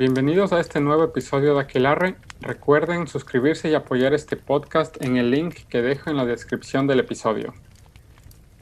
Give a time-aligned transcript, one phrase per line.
[0.00, 2.16] bienvenidos a este nuevo episodio de Aquelarre.
[2.40, 7.00] Recuerden suscribirse y apoyar este podcast en el link que dejo en la descripción del
[7.00, 7.52] episodio.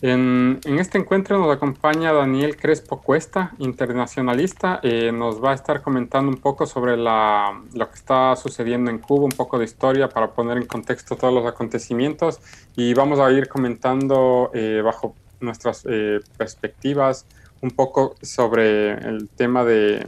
[0.02, 4.80] En, este encuentro nos acompaña Daniel Crespo Cuesta, internacionalista.
[4.82, 9.26] Eh, nos va a estar comentando un poco sobre lo que está sucediendo en Cuba,
[9.26, 12.40] un poco de historia para poner en contexto todos los acontecimientos
[12.74, 17.26] y vamos a ir comentando eh, bajo nuestras eh, perspectivas
[17.60, 20.04] un poco sobre el tema de,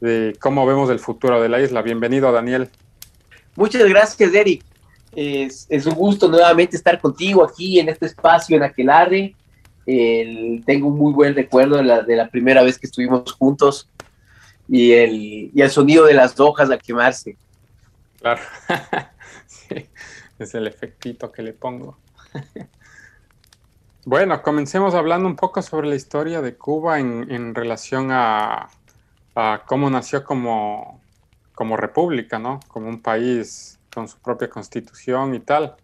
[0.00, 1.82] de cómo vemos el futuro de la isla.
[1.82, 2.68] Bienvenido, Daniel.
[3.56, 4.64] Muchas gracias, Eric.
[5.14, 9.34] Es, un gusto nuevamente estar contigo aquí en este espacio en Aquelarre.
[9.84, 13.88] tengo un muy buen recuerdo de la, primera vez que estuvimos juntos
[14.68, 17.36] y el, y el sonido de las hojas al quemarse.
[18.20, 18.42] Claro,
[20.38, 21.98] es el efectito que le pongo.
[24.04, 28.68] bueno, comencemos hablando un poco sobre la historia de Cuba en, relación a,
[29.34, 31.00] a, cómo nació como,
[31.54, 32.60] como república, ¿no?
[32.68, 35.74] Como un país con su propia constitución y tal.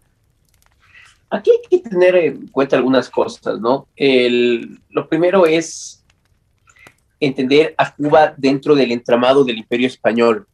[1.29, 3.89] Aquí hay que tener en cuenta algunas cosas, ¿no?
[4.91, 6.05] lo primero es
[7.19, 10.47] entender a Cuba dentro del entramado del imperio español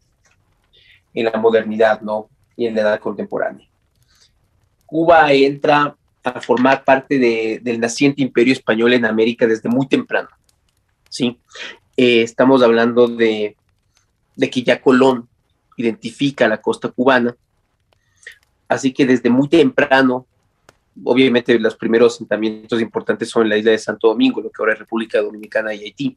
[1.13, 2.29] en la modernidad, ¿no?
[2.57, 3.69] Y en la edad contemporánea.
[4.87, 10.29] Cuba entra a formar parte del naciente imperio español en América desde muy temprano,
[11.09, 11.39] ¿sí?
[11.97, 13.57] Eh, estamos hablando de,
[14.39, 15.29] que ya Colón
[15.77, 17.37] identifica la costa cubana.
[18.69, 20.27] Así que desde muy temprano,
[21.05, 24.79] obviamente los primeros asentamientos importantes son la isla de Santo Domingo, lo que ahora es
[24.79, 26.17] República Dominicana y Haití.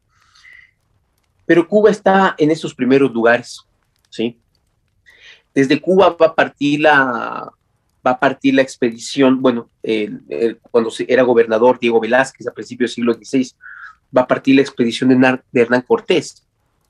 [1.45, 3.61] Pero Cuba está en esos primeros lugares,
[4.09, 4.39] ¿sí?
[5.53, 7.51] Desde Cuba va a partir la,
[8.05, 9.69] va a partir la expedición, bueno,
[10.71, 13.51] cuando era gobernador Diego Velázquez a principios del siglo XVI,
[14.15, 16.43] va a partir la expedición de, de Hernán Cortés,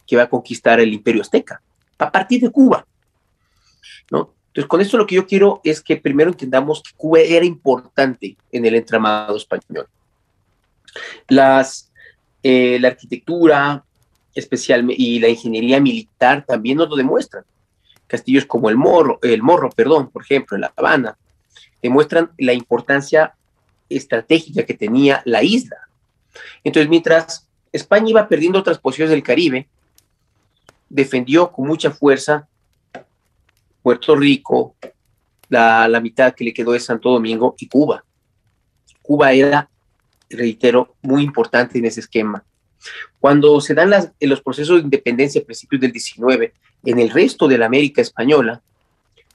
[0.06, 1.62] que va a conquistar el imperio azteca
[1.98, 2.86] a partir de Cuba.
[4.12, 4.34] ¿no?
[4.48, 8.38] Entonces, con esto lo que yo quiero es que primero entendamos que Cuba era importante
[8.52, 9.88] en el entramado español.
[11.28, 11.92] Las,
[12.42, 13.84] eh, la arquitectura
[14.34, 17.44] especialmente y la ingeniería militar también nos lo demuestran.
[18.08, 21.18] Castillos como el Morro, el Morro, perdón, por ejemplo, en La Habana,
[21.82, 23.34] demuestran la importancia
[23.90, 25.78] estratégica que tenía la isla.
[26.64, 29.68] Entonces, mientras España iba perdiendo otras posiciones del Caribe,
[30.90, 32.48] defendió con mucha fuerza
[33.82, 34.76] Puerto Rico,
[35.50, 38.04] la, mitad que le quedó de Santo Domingo y Cuba.
[39.02, 39.70] Cuba era,
[40.30, 42.44] reitero, muy importante en ese esquema.
[43.20, 46.54] Cuando se dan los procesos de independencia a principios del 19
[46.84, 48.62] en el resto de la América española,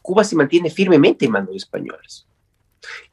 [0.02, 2.26] Cuba se mantiene firmemente en manos españoles.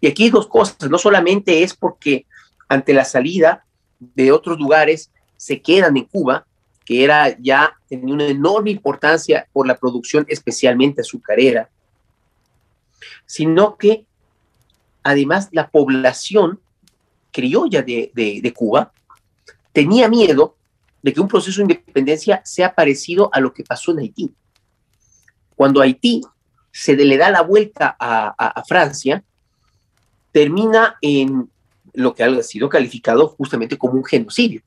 [0.02, 2.26] Y aquí hay dos cosas, no solamente es porque
[2.68, 3.66] ante la salida
[4.00, 6.46] de otros lugares se quedan en Cuba,
[6.86, 11.70] que era ya tenía una enorme importancia por la producción especialmente azucarera,
[13.26, 14.06] sino que
[15.04, 16.60] además la población
[17.32, 18.92] criolla de, de, Cuba
[19.72, 20.56] tenía miedo
[21.04, 24.32] de que un proceso de independencia sea parecido a lo que pasó en Haití.
[25.56, 26.22] Cuando Haití
[26.72, 29.24] se le da la vuelta a, a, Francia,
[30.32, 31.50] termina en
[31.98, 34.62] lo que ha sido calificado justamente como un genocidio,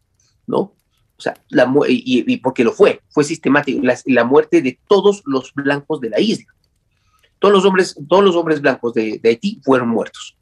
[0.47, 0.59] ¿no?
[0.59, 6.01] O sea, la, y, porque lo fue, fue sistemático, la, muerte de todos los blancos
[6.01, 6.53] de la isla.
[7.39, 10.37] Todos los hombres, todos los hombres blancos de, Haití fueron muertos.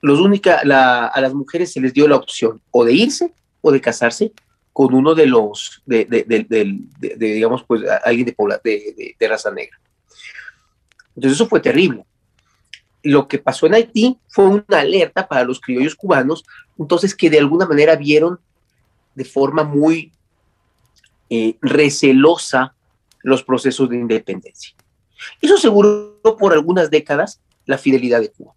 [0.00, 3.80] Los única, a las mujeres se les dio la opción o de irse o de
[3.80, 4.32] casarse
[4.72, 6.06] con uno de los, de,
[7.18, 9.78] digamos, pues alguien de, de raza negra.
[11.14, 12.04] Entonces eso fue terrible
[13.04, 16.44] lo que pasó en Haití fue una alerta para los criollos cubanos,
[16.78, 18.40] entonces que de alguna manera vieron
[19.14, 20.10] de forma muy
[21.30, 22.74] eh, recelosa
[23.22, 24.74] los procesos de independencia.
[25.40, 28.54] Eso aseguró por algunas décadas la fidelidad de Cuba.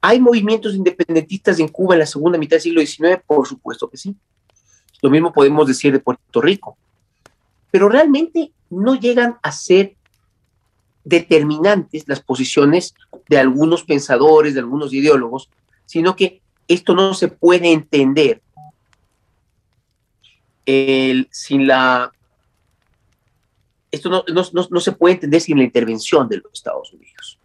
[0.00, 3.20] ¿Hay movimientos independentistas en Cuba en la segunda mitad del siglo XIX?
[3.26, 4.14] Por supuesto que sí.
[5.02, 6.76] Lo mismo podemos decir de Puerto Rico.
[7.72, 9.96] Pero realmente no llegan a ser
[11.08, 12.94] determinantes las posiciones
[13.28, 15.48] de algunos pensadores, de algunos ideólogos,
[15.86, 18.42] sino que esto no se puede entender
[21.30, 22.12] sin la...
[23.90, 27.38] Esto no, se puede entender sin la intervención de los Estados Unidos.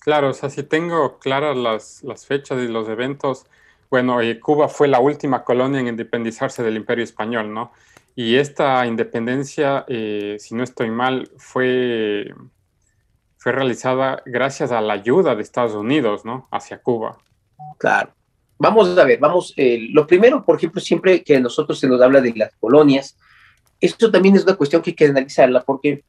[0.00, 1.56] Claro, o sea, si tengo claras
[2.02, 3.46] las, fechas y los eventos,
[3.90, 7.72] bueno, eh, Cuba fue la última colonia en independizarse del Imperio Español, ¿no?
[8.14, 12.34] Y esta independencia, eh, si no estoy mal, fue,
[13.48, 16.46] fue realizada gracias a la ayuda de Estados Unidos, ¿no?
[16.50, 17.16] Hacia Cuba.
[17.78, 18.12] Claro.
[18.58, 21.98] vamos a ver, vamos, eh, lo primero, por ejemplo, siempre que a nosotros se nos
[22.02, 23.16] habla de las colonias,
[23.80, 26.04] esto también es una cuestión que hay que analizarla porque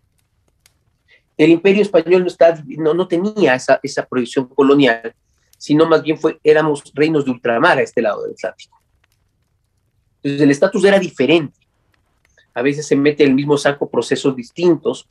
[1.38, 5.13] el imperio español no, está, no, no tenía esa, esa proyección colonial,
[5.57, 8.77] sino más bien fue, éramos reinos de ultramar a este lado del Atlántico.
[10.18, 11.57] Entonces el estatus era diferente.
[12.53, 15.07] A veces se mete en el mismo saco procesos distintos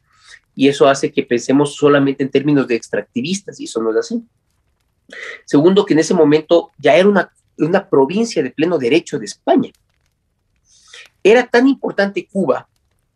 [0.58, 4.20] y eso hace que pensemos solamente en términos de extractivistas y eso no es así.
[5.44, 9.70] Segundo, que en ese momento ya era una, una provincia de pleno derecho de España.
[11.22, 12.66] Era tan importante Cuba,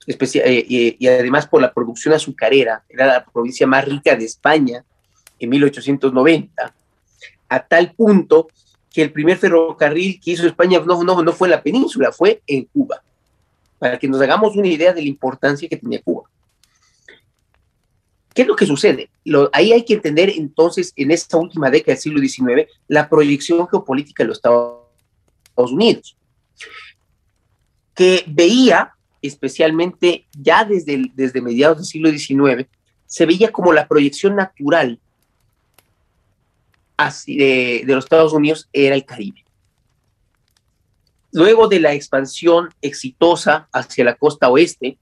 [0.06, 4.85] eh, y, además por la producción azucarera, era la provincia más rica de España
[5.41, 6.75] en 1890,
[7.49, 8.47] a tal punto
[8.89, 12.41] que el primer ferrocarril que hizo España no, no, no fue en la península, fue
[12.47, 13.03] en Cuba,
[13.81, 16.29] para que nos hagamos una idea de la importancia que tenía Cuba.
[18.34, 19.11] ¿Qué es lo que sucede?
[19.52, 24.23] ahí hay que entender entonces, en esta última década del siglo XIX, la proyección geopolítica
[24.23, 24.82] de los Estados
[25.56, 26.17] Unidos,
[27.94, 32.67] que veía, especialmente ya desde, desde mediados del siglo XIX,
[33.06, 34.99] se veía como la proyección natural
[37.26, 39.44] de, de los Estados Unidos era el Caribe.
[41.32, 44.99] Luego de la expansión exitosa hacia la costa oeste,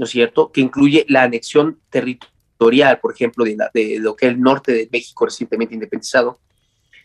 [0.00, 4.40] ¿no es cierto?, que incluye la anexión territorial, por ejemplo, de, lo que es el
[4.40, 6.38] norte de México recientemente independizado.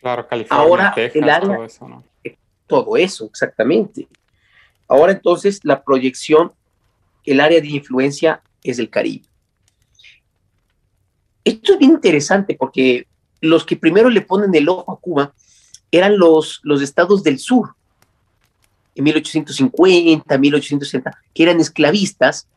[0.00, 2.04] Claro, California, Ahora, Texas, el área, todo eso, ¿no?
[2.66, 4.08] Todo eso, exactamente.
[4.88, 6.52] Ahora entonces la proyección,
[7.24, 9.26] el área de influencia es el Caribe.
[11.44, 13.06] Esto es bien interesante porque
[13.42, 15.34] los que primero le ponen el ojo a Cuba
[15.90, 17.74] eran los, los estados del sur,
[18.94, 22.48] en 1850, 1860, que eran esclavistas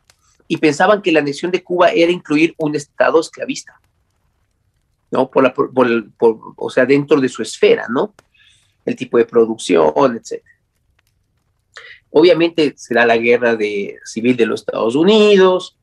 [0.50, 3.80] y pensaban que la anexión de Cuba era incluir un estado esclavista,
[5.12, 5.30] ¿no?
[5.30, 8.12] Por la, por, o sea, dentro de su esfera, ¿no?
[8.84, 10.42] El tipo de producción, etc.
[12.10, 15.78] Obviamente será la guerra de, civil de los Estados Unidos,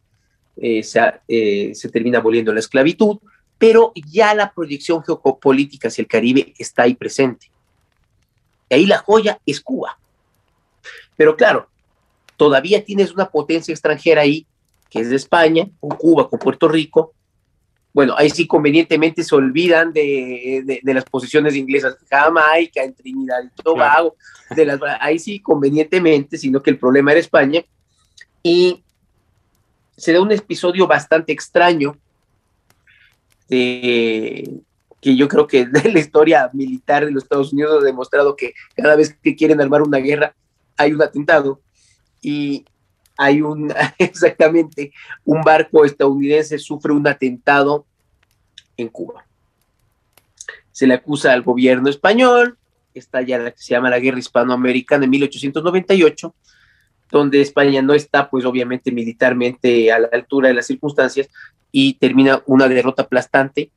[0.57, 0.99] eh, se,
[1.29, 3.19] eh, se termina aboliendo la esclavitud,
[3.57, 7.49] pero ya la proyección geopolítica hacia el Caribe está ahí presente.
[8.69, 9.97] Y ahí la joya es Cuba.
[11.15, 11.69] Pero claro,
[12.35, 14.45] todavía tienes una potencia extranjera ahí,
[14.89, 17.13] que es de España, con Cuba, con Puerto Rico.
[17.93, 24.15] Bueno, ahí sí convenientemente se olvidan de, las posiciones inglesas Jamaica, en Trinidad y Tobago,
[24.55, 27.63] de las, ahí sí convenientemente, sino que el problema era España.
[28.43, 28.83] Y
[29.95, 31.97] se da un episodio bastante extraño
[33.49, 34.61] este,
[34.99, 38.95] que yo creo que la historia militar de los Estados Unidos ha demostrado que cada
[38.95, 40.35] vez que quieren armar una guerra
[40.75, 41.61] hay un atentado
[42.21, 42.65] y
[43.17, 44.93] hay un, exactamente,
[45.25, 47.85] un barco estadounidense sufre un atentado
[48.77, 49.25] en Cuba.
[50.71, 52.57] Se le acusa al gobierno español,
[52.93, 56.33] está ya la que se llama la Guerra Hispanoamericana en 1898,
[57.11, 61.29] donde España no está, pues obviamente militarmente a la altura de las circunstancias,
[61.71, 63.71] y termina una derrota aplastante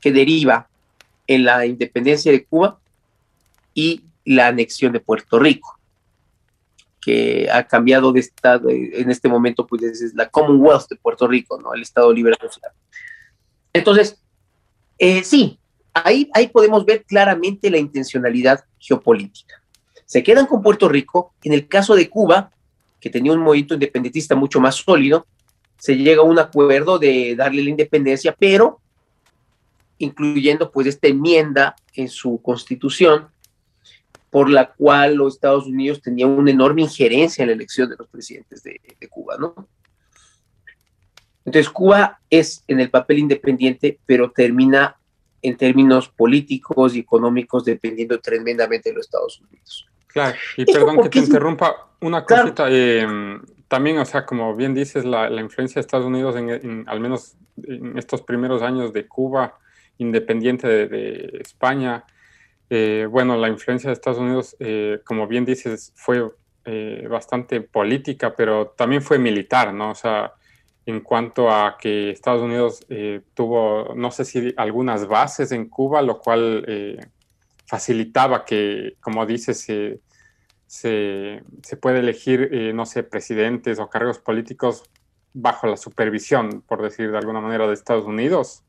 [0.00, 0.68] que deriva
[1.26, 2.78] en la independencia de Cuba
[3.74, 5.78] y la anexión de Puerto Rico,
[7.02, 11.60] que ha cambiado de estado, en este momento pues es la Commonwealth de Puerto Rico,
[11.60, 11.74] ¿no?
[11.74, 12.74] El Estado Libre Asociado.
[13.72, 14.22] Entonces,
[14.98, 15.58] eh, sí,
[15.92, 19.60] ahí, ahí podemos ver claramente la intencionalidad geopolítica.
[20.06, 22.52] Se quedan con Puerto Rico, en el caso de Cuba,
[23.00, 25.26] que tenía un movimiento independentista mucho más sólido,
[25.76, 28.80] se llega a un acuerdo de darle la independencia, pero
[29.98, 33.31] incluyendo pues esta enmienda en su constitución
[34.32, 38.08] por la cual los Estados Unidos tenían una enorme injerencia en la elección de los
[38.08, 39.68] presidentes de, Cuba, ¿no?
[41.44, 44.96] Entonces Cuba es en el papel independiente, pero termina
[45.42, 49.86] en términos políticos y económicos dependiendo tremendamente de los Estados Unidos.
[50.06, 53.06] Claro, y perdón que te interrumpa, una cosita, eh,
[53.68, 57.98] también, o sea, como bien dices, la, influencia de Estados Unidos, en, al menos en
[57.98, 59.58] estos primeros años de Cuba,
[59.98, 62.04] independiente de, España,
[62.74, 66.26] eh, bueno, la influencia de Estados Unidos, eh, como bien dices, fue
[66.64, 69.90] eh, bastante política, pero también fue militar, ¿no?
[69.90, 70.32] O sea,
[70.86, 72.86] en cuanto a que Estados Unidos
[73.34, 76.98] tuvo, no sé si algunas bases en Cuba, lo cual
[77.66, 79.68] facilitaba que, como dices,
[80.72, 81.42] se,
[81.82, 84.84] puede elegir, eh, no sé, presidentes o cargos políticos
[85.34, 88.64] bajo la supervisión, por decir de alguna manera, de Estados Unidos.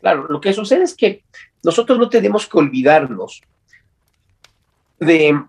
[0.00, 1.24] Claro, lo que sucede es que
[1.62, 3.42] nosotros no tenemos que olvidarnos
[4.98, 5.40] de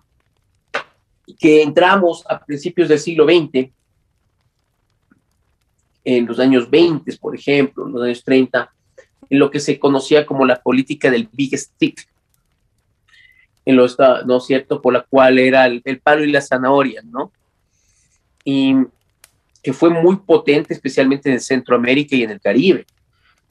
[1.38, 3.70] que entramos a principios del siglo XX,
[6.04, 8.70] en los años 20, por ejemplo, en los años 30,
[9.30, 12.06] en lo que se conocía como la política del Big Stick,
[13.64, 17.32] en los, ¿no es cierto?, por la cual era el, palo y la zanahoria, ¿no?
[18.44, 18.74] Y
[19.62, 22.84] que fue muy potente, especialmente en Centroamérica y en el Caribe.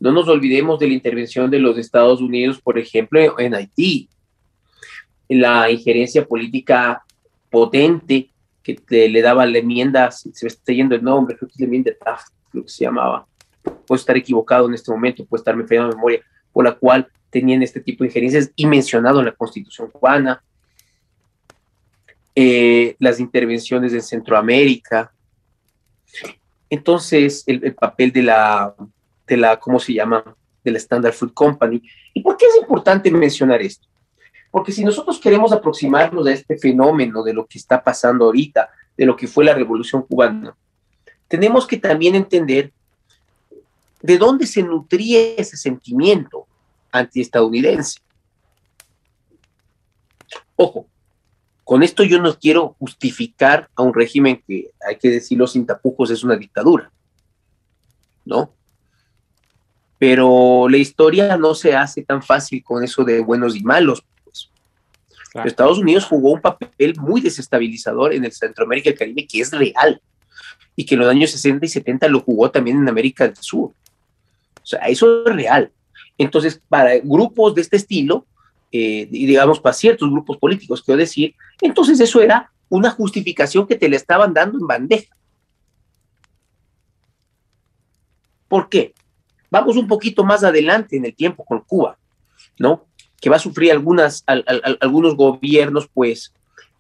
[0.03, 4.09] No nos olvidemos de la intervención de los Estados Unidos, por ejemplo, en Haití,
[5.29, 7.05] la injerencia política
[7.49, 8.29] potente
[8.61, 11.65] que le daba la enmienda, se me está yendo el nombre, creo que es la
[11.67, 13.25] enmienda Taft, lo que se llamaba.
[13.63, 16.19] Puedo estar equivocado en este momento, puedo estarme fallando en memoria,
[16.51, 20.43] por la cual tenían este tipo de injerencias y mencionado en la Constitución cubana,
[22.35, 25.13] eh, las intervenciones en Centroamérica.
[26.69, 28.75] Entonces, el, papel de la,
[29.27, 30.35] de la, ¿cómo se llama?
[30.63, 31.81] De la Standard Food Company.
[32.13, 33.87] ¿Y por qué es importante mencionar esto?
[34.51, 39.05] Porque si nosotros queremos aproximarnos a este fenómeno de lo que está pasando ahorita, de
[39.05, 40.55] lo que fue la revolución cubana,
[41.27, 42.71] tenemos que también entender
[44.01, 46.45] de dónde se nutría ese sentimiento
[46.91, 47.99] antiestadounidense.
[50.55, 50.85] Ojo,
[51.63, 56.11] con esto yo no quiero justificar a un régimen que, hay que decirlo sin tapujos,
[56.11, 56.91] es una dictadura,
[58.25, 58.53] ¿no?
[60.05, 64.03] Pero la historia no se hace tan fácil con eso de buenos y malos.
[64.25, 64.49] Pues.
[65.45, 69.51] Estados Unidos jugó un papel muy desestabilizador en el Centroamérica y el Caribe, que es
[69.51, 70.01] real,
[70.75, 73.71] y que en los años 60 y 70 lo jugó también en América del Sur.
[74.61, 75.71] O sea, eso es real.
[76.17, 78.25] Entonces, para grupos de este estilo,
[78.73, 83.77] eh, y digamos para ciertos grupos políticos, quiero decir, entonces eso era una justificación que
[83.77, 85.15] te le estaban dando en bandeja.
[88.49, 88.93] ¿Por qué?
[89.53, 91.95] Vamos un poquito más adelante en el tiempo con Cuba,
[92.57, 92.87] ¿no?
[93.21, 94.23] Que va a sufrir algunas,
[94.79, 96.33] algunos gobiernos, pues,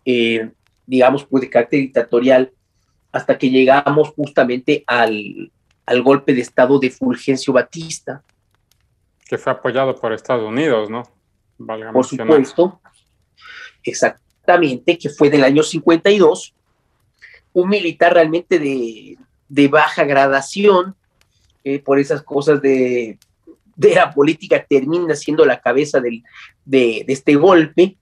[0.05, 0.49] eh,
[0.87, 2.51] digamos, pues de carácter dictatorial,
[3.11, 5.51] hasta que llegamos justamente al,
[5.85, 8.23] al golpe de Estado de Fulgencio Batista,
[9.27, 11.03] que fue apoyado por Estados Unidos, ¿no?
[11.93, 12.81] por supuesto,
[13.83, 16.55] exactamente, que fue del año 52,
[17.53, 20.95] un militar realmente de, baja gradación,
[21.83, 23.17] por esas cosas de,
[23.77, 26.21] la política, termina siendo la cabeza de,
[26.65, 27.97] de este golpe,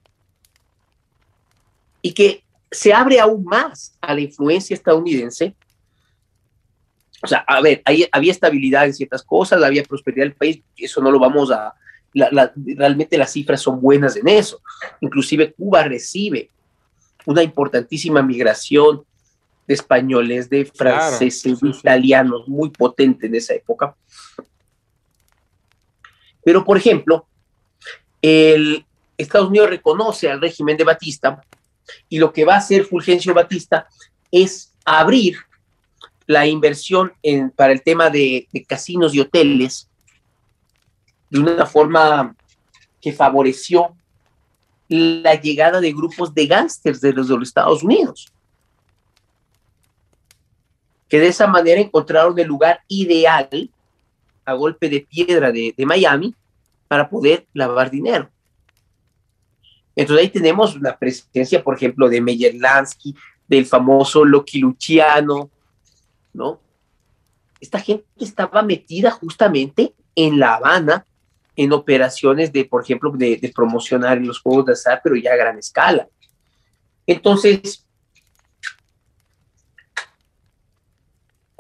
[2.02, 5.56] y que se abre aún más a la influencia estadounidense
[7.24, 11.12] o sea, a ver, había estabilidad en ciertas cosas, había prosperidad del país, eso no
[11.12, 11.74] lo vamos a,
[12.56, 14.60] realmente las cifras son buenas en eso.
[15.02, 16.50] Inclusive Cuba recibe
[17.26, 19.04] una importantísima migración
[19.68, 23.96] de españoles, de franceses, de italianos, muy potente en esa época.
[26.44, 27.28] Pero, por ejemplo,
[28.22, 28.86] el
[29.18, 31.42] Estados Unidos reconoce al régimen de Batista
[32.10, 33.88] y lo que va a hacer Fulgencio Batista
[34.32, 35.38] es abrir
[36.28, 39.90] la inversión en, para el tema de, casinos y hoteles
[41.30, 42.36] de una forma
[43.02, 43.96] que favoreció
[44.88, 48.32] la llegada de grupos de gángsters de los, Estados Unidos,
[51.12, 53.70] que de esa manera encontraron el lugar ideal
[54.46, 56.34] a golpe de piedra de, de Miami
[56.88, 58.30] para poder lavar dinero.
[59.94, 63.14] Entonces ahí tenemos la presencia, por ejemplo, de Meyer Lansky,
[63.46, 65.50] del famoso Loki Luciano,
[66.32, 66.62] ¿no?
[67.60, 71.06] Esta gente estaba metida justamente en La Habana
[71.58, 75.58] en operaciones de, por ejemplo, de, promocionar los juegos de azar, pero ya a gran
[75.58, 76.08] escala.
[77.06, 77.86] Entonces,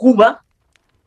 [0.02, 0.44] Cuba,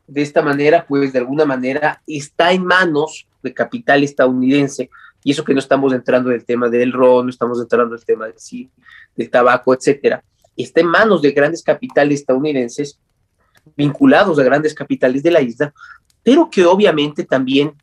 [0.07, 4.89] de esta manera, pues de alguna manera está en manos de capital estadounidense,
[5.21, 7.99] y eso que no estamos entrando en el tema del ron, no estamos entrando en
[7.99, 10.23] el tema del, tabaco, etcétera,
[10.55, 12.97] está en manos de grandes capitales estadounidenses
[13.75, 15.73] vinculados a grandes capitales de la isla,
[16.23, 17.73] pero que obviamente también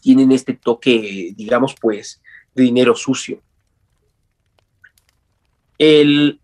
[0.00, 2.22] tienen este toque, digamos, pues,
[2.54, 3.42] de dinero sucio.
[5.76, 6.40] El,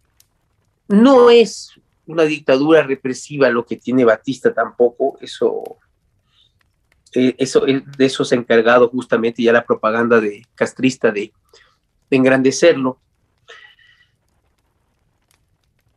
[0.89, 1.71] no es
[2.07, 5.63] una dictadura represiva lo que tiene Batista tampoco, eso,
[7.15, 11.33] eh, eso de eso se ha encargado justamente ya la propaganda de castrista de,
[12.11, 12.99] de engrandecerlo.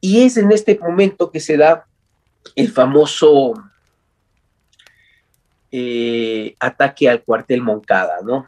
[0.02, 1.86] Y es en este momento que se da
[2.56, 3.54] el famoso
[5.72, 8.48] eh, ataque al cuartel Moncada, ¿no?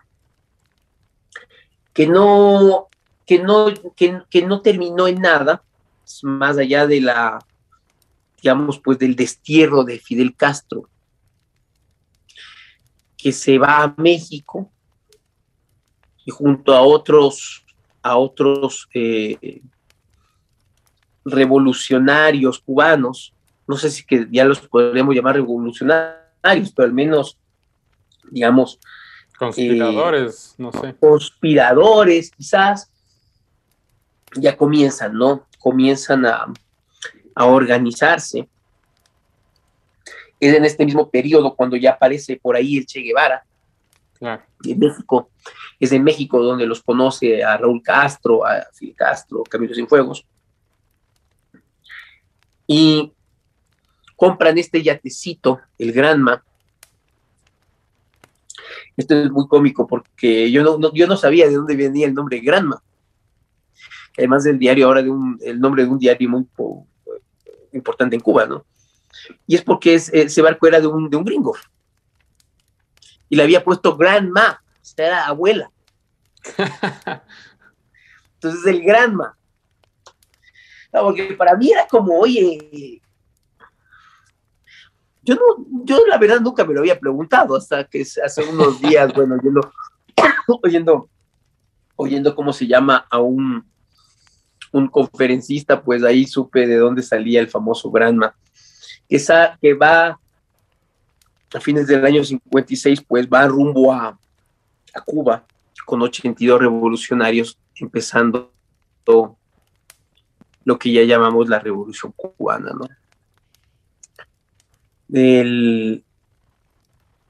[1.93, 2.87] Que no,
[3.27, 5.61] que no, que, no terminó en nada,
[6.23, 7.39] más allá de la,
[8.41, 10.89] digamos, pues del destierro de Fidel Castro,
[13.17, 14.71] que se va a México
[16.25, 17.63] y junto a otros,
[18.01, 19.61] a otros eh,
[21.23, 23.33] revolucionarios cubanos,
[23.67, 27.37] no sé si que ya los podríamos llamar revolucionarios, pero al menos,
[28.31, 28.79] digamos,
[29.41, 30.95] Conspiradores, no sé.
[30.99, 32.91] Conspiradores, quizás.
[34.35, 35.47] Ya comienzan, ¿no?
[35.57, 36.45] Comienzan a,
[37.35, 38.47] a organizarse.
[40.39, 43.43] Es en este mismo periodo cuando ya aparece por ahí el Che Guevara.
[44.63, 45.29] En México.
[45.79, 50.25] Es en México donde los conoce a Raúl Castro, a Fidel Castro, Camilo Cienfuegos.
[52.67, 53.11] Y
[54.15, 56.43] compran este yatecito, el Granma.
[58.95, 62.39] Esto es muy cómico porque yo no, yo no sabía de dónde venía el nombre
[62.39, 62.81] Granma.
[64.17, 66.43] Además del diario ahora de un, el nombre de un diario muy
[67.73, 68.65] importante en Cuba, ¿no?
[69.45, 71.55] Y es porque es, ese barco era de un, de un gringo.
[73.29, 75.71] Y le había puesto Grandma, o sea, era abuela.
[78.35, 79.37] Entonces el Grandma.
[80.91, 83.01] porque para mí era como, oye,
[85.23, 85.41] yo no,
[85.85, 89.71] yo la verdad nunca me lo había preguntado hasta que hace unos días, bueno, oyendo,
[90.63, 91.09] oyendo,
[91.95, 93.65] oyendo cómo se llama a un,
[94.71, 98.35] un conferencista, pues ahí supe de dónde salía el famoso Granma,
[99.07, 99.21] que,
[99.61, 100.19] que va
[101.53, 104.17] a fines del año 56, pues va rumbo a,
[104.93, 105.45] a Cuba
[105.85, 108.51] con 82 revolucionarios, empezando
[110.63, 112.87] lo que ya llamamos la revolución cubana, ¿no?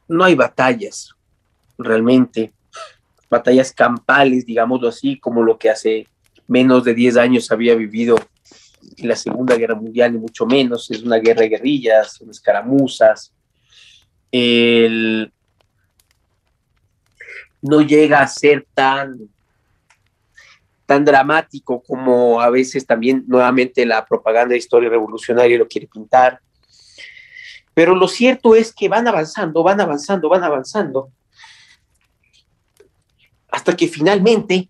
[0.07, 1.15] no hay batallas,
[1.77, 2.53] realmente,
[3.29, 6.07] batallas campales, digámoslo así, como lo que hace
[6.47, 8.17] menos de 10 años había vivido
[8.97, 13.33] la Segunda Guerra Mundial, ni mucho menos, es una guerra de guerrillas, son escaramuzas.
[17.61, 19.29] no llega a ser tan,
[20.85, 26.39] tan dramático como a veces también nuevamente la propaganda de historia revolucionaria lo quiere pintar.
[27.73, 31.11] Pero lo cierto es que van avanzando, van avanzando, van avanzando,
[33.49, 34.69] hasta que finalmente,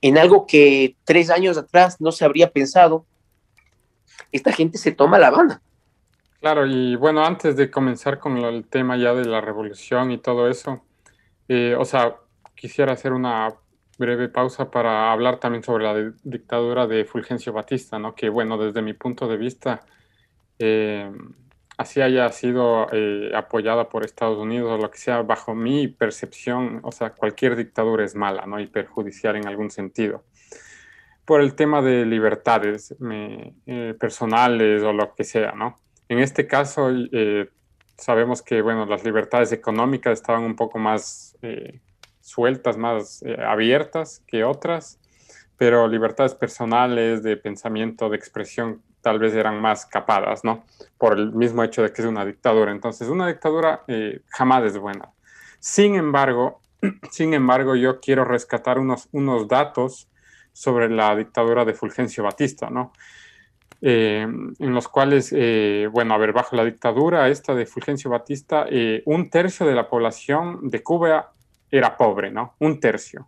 [0.00, 3.04] en algo que tres años atrás no se habría pensado,
[4.32, 5.62] esta gente se toma La Habana.
[6.40, 10.48] Claro, y bueno, antes de comenzar con el tema ya de la revolución y todo
[10.48, 10.82] eso,
[11.48, 12.16] eh, o sea,
[12.54, 13.54] quisiera hacer una
[13.98, 18.14] breve pausa para hablar también sobre la dictadura de Fulgencio Batista, ¿no?
[18.14, 19.80] Que bueno, desde mi punto de vista,
[20.60, 21.10] eh,
[21.78, 26.80] así haya sido eh, apoyada por Estados Unidos o lo que sea, bajo mi percepción,
[26.82, 28.60] o sea, cualquier dictadura es mala, ¿no?
[28.60, 30.24] Y perjudicial en algún sentido.
[31.24, 35.78] Por el tema de libertades eh, personales o lo que sea, ¿no?
[36.08, 36.90] En este caso,
[37.96, 41.36] sabemos que, bueno, las libertades económicas estaban un poco más
[42.22, 44.98] sueltas, más abiertas que otras,
[45.58, 50.66] pero libertades personales, de pensamiento, de expresión, tal vez eran más capadas, ¿no?
[50.98, 52.72] Por el mismo hecho de que es una dictadura.
[52.72, 55.08] Entonces, una dictadura eh, jamás es buena.
[55.58, 56.60] Sin embargo,
[57.10, 60.08] sin embargo, yo quiero rescatar unos, unos datos
[60.52, 62.92] sobre la dictadura de Fulgencio Batista, ¿no?
[63.80, 64.26] Eh,
[64.58, 68.66] en los cuales, eh, bueno, a ver, bajo la dictadura esta de Fulgencio Batista,
[69.06, 71.32] un tercio de la población de Cuba
[71.70, 72.56] era pobre, ¿no?
[72.58, 73.26] Un tercio.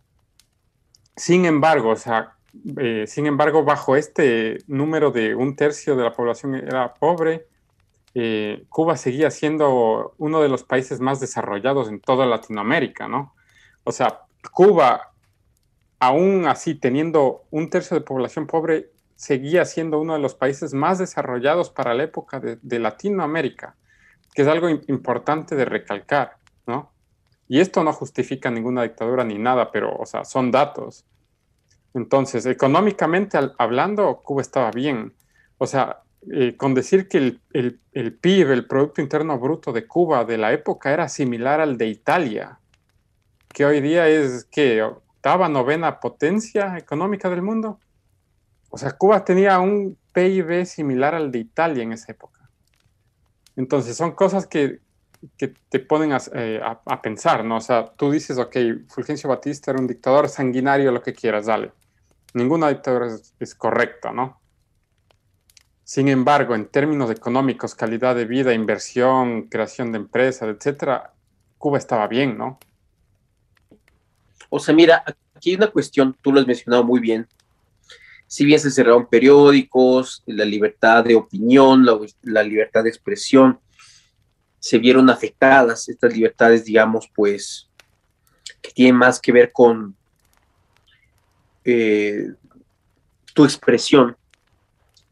[1.17, 2.35] Sin embargo, o sea,
[2.79, 7.47] eh, sin embargo, bajo este número de un tercio de la población era pobre,
[8.15, 13.35] eh, Cuba seguía siendo uno de los países más desarrollados en toda Latinoamérica, ¿no?
[13.85, 15.13] O sea, Cuba,
[16.01, 20.99] aún así teniendo un tercio de población pobre, seguía siendo uno de los países más
[20.99, 23.77] desarrollados para la época de, de Latinoamérica,
[24.35, 26.37] que es algo importante de recalcar,
[26.67, 26.91] ¿no?
[27.47, 31.05] Y esto no justifica ninguna dictadura ni nada, pero, o sea, son datos.
[31.95, 35.15] Entonces, económicamente hablando, Cuba estaba bien.
[35.59, 40.25] O sea, eh, con decir que el, el, PIB, el Producto Interno Bruto de Cuba
[40.25, 42.61] de la época era similar al de Italia,
[43.49, 47.81] que hoy día es que octava, novena potencia económica del mundo.
[48.69, 52.49] O sea, Cuba tenía un PIB similar al de Italia en esa época.
[53.57, 54.81] Entonces, son cosas que,
[55.37, 57.57] que te ponen eh, a, a, pensar, ¿no?
[57.57, 58.57] O sea, tú dices, ok,
[58.89, 61.73] Fulgencio Batista era un dictador sanguinario, lo que quieras, dale
[62.35, 64.41] ninguna dictadura es, correcta, ¿no?
[65.85, 71.13] Sin embargo, en términos económicos, calidad de vida, inversión, creación de empresas, etcétera,
[71.59, 72.59] Cuba estaba bien, ¿no?
[74.49, 75.03] O sea, mira,
[75.35, 77.27] aquí hay una cuestión, tú lo has mencionado muy bien.
[78.27, 81.85] Si bien se cerraron periódicos, la libertad de opinión,
[82.23, 83.59] la libertad de expresión,
[84.61, 87.69] se vieron afectadas estas libertades, digamos, pues,
[88.61, 89.97] que tienen más que ver con,
[91.65, 92.29] eh,
[93.33, 94.17] tu expresión,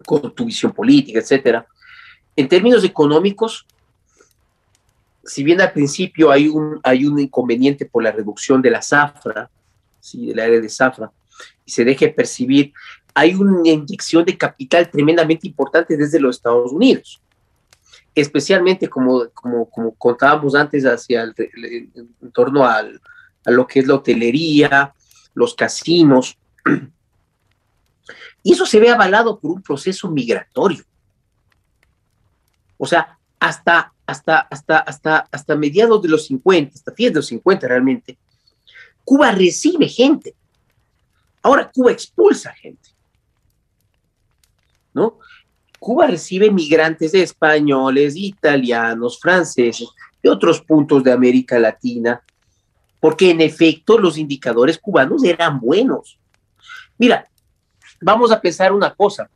[0.04, 1.66] con tu visión política, etcétera.
[2.36, 3.66] En términos económicos,
[5.24, 9.50] si bien al principio hay un, hay un inconveniente por la reducción de la zafra,
[10.00, 10.26] ¿sí?
[10.26, 11.10] del área de zafra,
[11.64, 12.72] y se deje percibir,
[13.14, 17.20] hay una inyección de capital tremendamente importante desde los Estados Unidos,
[18.20, 21.34] especialmente como, como, como contábamos antes hacia el,
[21.94, 23.00] en torno al,
[23.44, 24.94] a lo que es la hotelería,
[25.34, 26.36] los casinos.
[28.40, 30.82] Y eso se ve avalado por un proceso migratorio.
[32.78, 37.26] O sea, hasta, hasta, hasta, hasta, hasta mediados de los 50, hasta fines de los
[37.26, 38.16] 50 realmente,
[39.04, 40.34] Cuba recibe gente.
[41.42, 42.90] Ahora Cuba expulsa gente.
[44.94, 45.18] ¿No?
[45.78, 49.88] Cuba recibe migrantes de españoles, italianos, franceses,
[50.22, 52.22] de otros puntos de América Latina,
[53.00, 56.18] porque en efecto los indicadores cubanos eran buenos.
[56.98, 57.28] Mira,
[58.00, 59.30] vamos a pensar una cosa,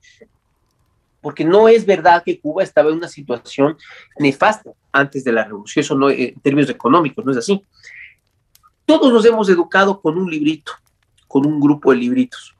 [1.21, 3.77] porque no es verdad que Cuba estaba en una situación
[4.19, 7.63] nefasta antes de la revolución, eso no en términos económicos, no es así.
[8.85, 10.73] Todos nos hemos educado con un librito,
[11.29, 12.57] con un grupo de libritos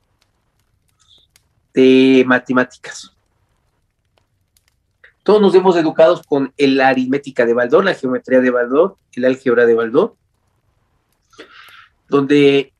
[1.73, 3.12] de matemáticas.
[5.23, 9.65] Todos nos hemos educado con la aritmética de Baldor, la geometría de Baldor, el álgebra
[9.65, 10.15] de Baldor,
[12.09, 12.73] donde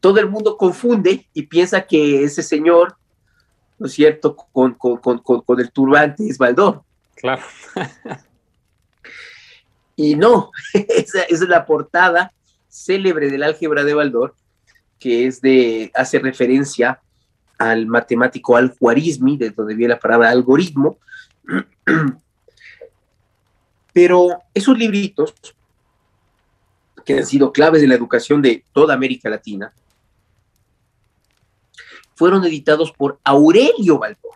[0.00, 2.96] todo el mundo confunde y piensa que ese señor,
[3.78, 6.82] ¿no es cierto?, con, con, el turbante es Baldor.
[7.16, 7.42] Claro.
[9.96, 12.32] y no, esa, es la portada
[12.68, 14.36] célebre del álgebra de Baldor,
[15.00, 17.00] que es de, hace referencia
[17.58, 20.98] al matemático Al-Khwarizmi, de donde viene la palabra algoritmo.
[23.92, 25.34] Pero esos libritos
[27.06, 29.72] que han sido claves de la educación de toda América Latina,
[32.16, 34.32] fueron editados por Aurelio Baldor.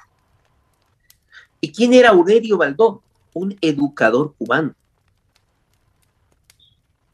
[1.61, 3.01] ¿Y quién era Aurelio Baldor?
[3.35, 4.75] Un educador cubano,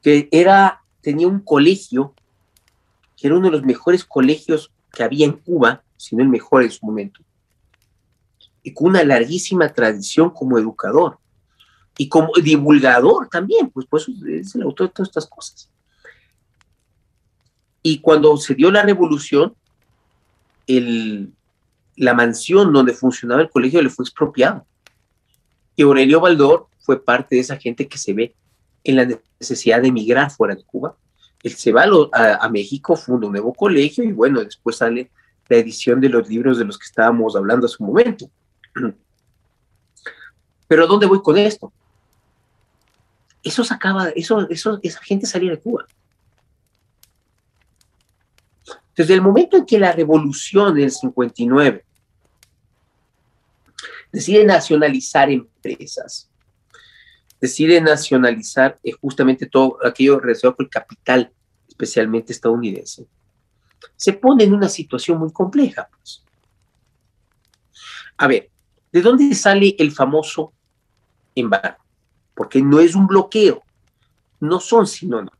[0.03, 2.15] que era, tenía un colegio,
[3.17, 6.63] que era uno de los mejores colegios que había en Cuba, si no el mejor
[6.63, 7.21] en su momento,
[8.67, 11.19] y con una larguísima tradición como educador
[11.97, 15.71] y como divulgador también, pues, pues es el autor de todas estas cosas.
[17.81, 19.55] Y cuando se dio la revolución,
[20.67, 21.33] el,
[21.95, 24.67] la mansión donde funcionaba el colegio le fue expropiado.
[25.77, 28.35] Y Aurelio Baldor fue parte de esa gente que se ve
[28.83, 30.97] en la necesidad de emigrar fuera de Cuba.
[31.45, 35.13] Él se va a, a, México, funda un nuevo colegio y bueno, después sale
[35.49, 38.29] la edición de los libros de los que estábamos hablando hace un momento.
[40.69, 41.73] Pero ¿a dónde voy con esto?
[43.43, 45.87] Eso sacaba, eso, eso, esa gente salía de Cuba.
[48.97, 51.85] Desde el momento en que la revolución del 59
[54.11, 56.31] decide nacionalizar empresas,
[57.41, 61.31] decide nacionalizar eh, justamente todo aquello relacionado con el capital,
[61.69, 63.07] especialmente estadounidense,
[63.95, 65.89] se pone en una situación muy compleja.
[65.91, 66.25] Pues.
[68.17, 68.51] A ver,
[68.97, 70.55] ¿de dónde sale el famoso
[71.35, 71.87] embargo?
[72.37, 73.63] porque no es un bloqueo,
[74.41, 75.35] no son sinónimos.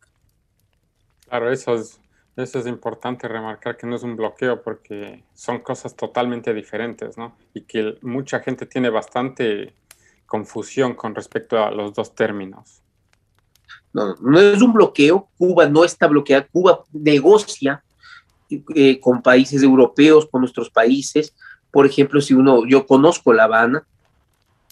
[1.29, 2.01] Claro, eso es,
[2.37, 7.37] eso es importante remarcar que no es un bloqueo porque son cosas totalmente diferentes, ¿no?
[7.53, 9.75] Y que mucha gente tiene bastante
[10.25, 12.83] confusión con respecto a los dos términos.
[13.93, 17.85] No, no es un bloqueo, Cuba no está bloqueada, Cuba negocia
[18.75, 21.35] eh, con países europeos, con nuestros países.
[21.71, 23.87] Por ejemplo, si uno, yo conozco La Habana,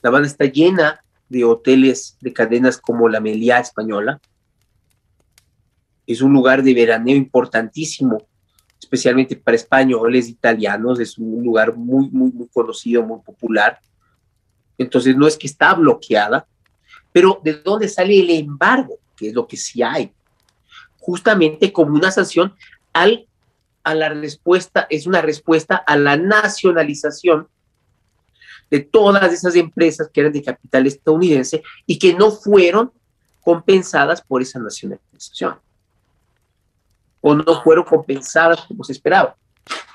[0.03, 4.21] La Habana está llena de hoteles de cadenas como la Meliá Española.
[6.07, 8.23] Es un lugar de veraneo importantísimo,
[8.79, 11.01] especialmente para españoles, italianos.
[11.01, 13.81] Es un lugar muy, muy, muy conocido, muy popular.
[14.77, 16.47] Entonces, no es que está bloqueada,
[17.13, 18.99] pero ¿de dónde sale el embargo?
[19.17, 20.13] Que es lo que sí hay.
[20.99, 22.55] Justamente como una sanción
[22.93, 23.27] al,
[23.85, 27.49] a la respuesta, es una respuesta a la nacionalización
[28.71, 32.93] de todas esas empresas que eran de capital estadounidense y que no fueron
[33.41, 35.57] compensadas por esa nacionalización.
[37.21, 39.37] O no fueron compensadas como se esperaba.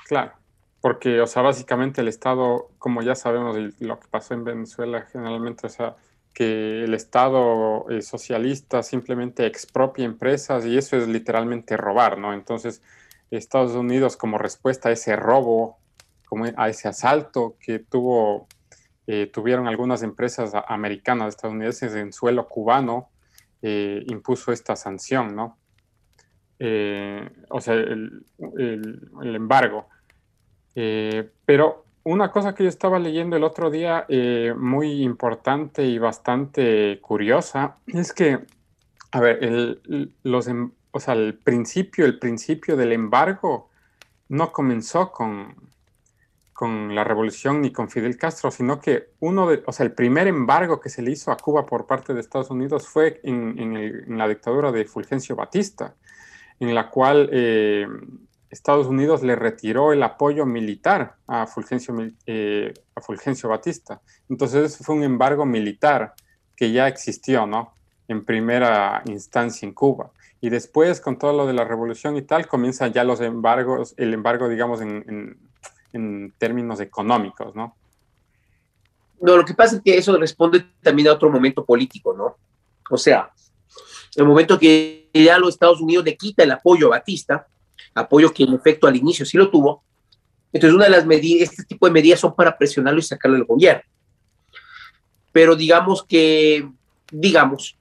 [0.06, 0.32] Claro,
[0.80, 5.66] porque, o sea, básicamente el Estado, como ya sabemos lo que pasó en Venezuela generalmente,
[5.66, 5.96] o sea,
[6.32, 12.32] que el Estado eh, socialista simplemente expropia empresas y eso es literalmente robar, ¿no?
[12.32, 12.82] Entonces,
[13.30, 15.78] Estados Unidos como respuesta a ese robo,
[16.26, 18.48] como a ese asalto que tuvo
[19.12, 23.10] eh, tuvieron algunas empresas americanas, estadounidenses en suelo cubano,
[23.60, 25.58] eh, impuso esta sanción, ¿no?
[26.60, 28.24] Eh, o sea, el,
[29.20, 29.88] embargo.
[31.44, 34.06] pero una cosa que yo estaba leyendo el otro día,
[34.56, 38.38] muy importante y bastante curiosa, es que,
[39.10, 43.70] a ver, el, los, em, o sea, el principio, el principio del embargo
[44.28, 45.54] no comenzó con,
[46.52, 50.26] con la revolución ni con Fidel Castro, sino que uno de, o sea, el primer
[50.26, 54.18] embargo que se le hizo a Cuba por parte de Estados Unidos fue en, en,
[54.18, 55.94] la dictadura de Fulgencio Batista,
[56.58, 57.86] en la cual eh,
[58.50, 61.94] Estados Unidos le retiró el apoyo militar a Fulgencio,
[62.26, 64.00] eh, a Fulgencio Batista.
[64.28, 66.14] Entonces fue un embargo militar
[66.56, 67.74] que ya existió, ¿no?
[68.06, 70.10] En primera instancia en Cuba.
[70.40, 74.14] Y después, con todo lo de la revolución y tal, comienzan ya los embargos, el
[74.14, 75.38] embargo, digamos, en,
[75.92, 77.76] en, términos económicos, ¿no?
[79.20, 82.36] No, lo que pasa es que eso responde también a otro momento político, ¿no?
[82.90, 83.30] O sea,
[84.16, 87.46] el momento que ya los Estados Unidos le quita el apoyo a Batista,
[87.94, 89.84] apoyo que en efecto al inicio sí lo tuvo,
[90.52, 93.46] entonces una de las medidas, este tipo de medidas son para presionarlo y sacarlo del
[93.46, 93.82] gobierno.
[95.32, 96.68] Pero digamos que,
[97.12, 97.76] digamos,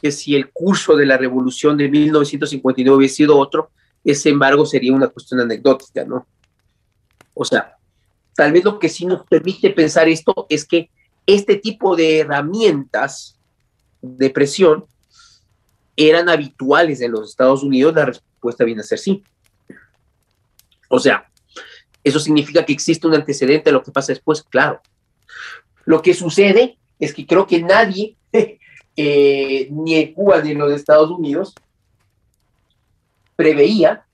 [0.00, 3.70] que si el curso de la revolución de 1959 hubiese sido otro,
[4.04, 6.26] ese embargo sería una cuestión anecdótica, ¿no?
[7.32, 7.76] O sea,
[8.34, 10.90] tal vez lo que sí nos permite pensar esto es que
[11.26, 13.38] este tipo de herramientas
[14.02, 14.84] de presión
[15.96, 19.22] eran habituales en los Estados Unidos, la respuesta viene a ser sí.
[20.88, 21.30] O sea,
[22.02, 24.42] ¿eso significa que existe un antecedente a lo que pasa después?
[24.42, 24.80] Claro.
[25.84, 28.16] Lo que sucede es que creo que nadie
[28.96, 31.54] eh, ni en Cuba ni en los Estados Unidos
[33.36, 34.04] preveía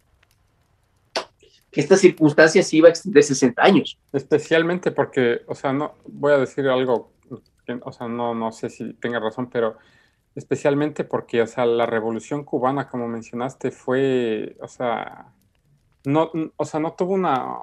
[1.70, 3.98] que esta circunstancia se iba a extender 60 años.
[4.12, 7.12] Especialmente porque, o sea, no voy a decir algo,
[7.82, 9.76] o sea, no, no sé si tenga razón, pero
[10.34, 15.32] especialmente porque, o sea, la revolución cubana, como mencionaste, fue, o sea,
[16.04, 17.56] no, o sea, no tuvo una,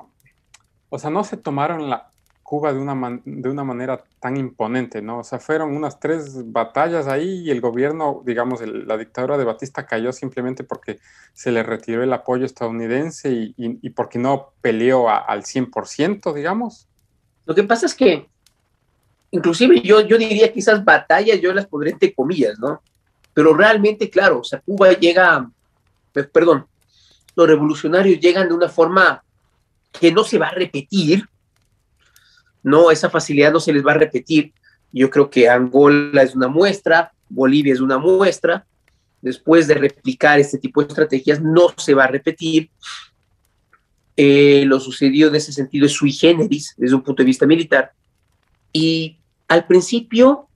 [0.89, 2.12] o sea, no se tomaron la,
[2.48, 5.20] Cuba de una, de una manera tan imponente, ¿no?
[5.20, 9.86] O sea, fueron unas tres batallas ahí y el gobierno, digamos, la dictadura de Batista
[9.86, 11.00] cayó simplemente porque
[11.34, 16.88] se le retiró el apoyo estadounidense y, y, porque no peleó al 100%, digamos.
[17.46, 18.30] Lo que pasa es que,
[19.32, 22.82] inclusive yo, yo diría que esas batallas yo las pondré entre comillas, ¿no?
[23.34, 25.52] Pero realmente, claro, o sea, Cuba llega,
[26.32, 26.66] perdón,
[27.36, 29.22] los revolucionarios llegan de una forma
[29.92, 31.28] que no se va a repetir,
[32.67, 34.53] no, esa facilidad no se les va a repetir.
[34.91, 38.65] Yo creo que Angola es una muestra, Bolivia es una muestra.
[39.21, 42.69] Después de replicar este tipo de estrategias, no se va a repetir.
[44.17, 47.93] Eh, lo sucedido en ese sentido es sui generis desde un punto de vista militar.
[48.73, 50.49] Y al principio,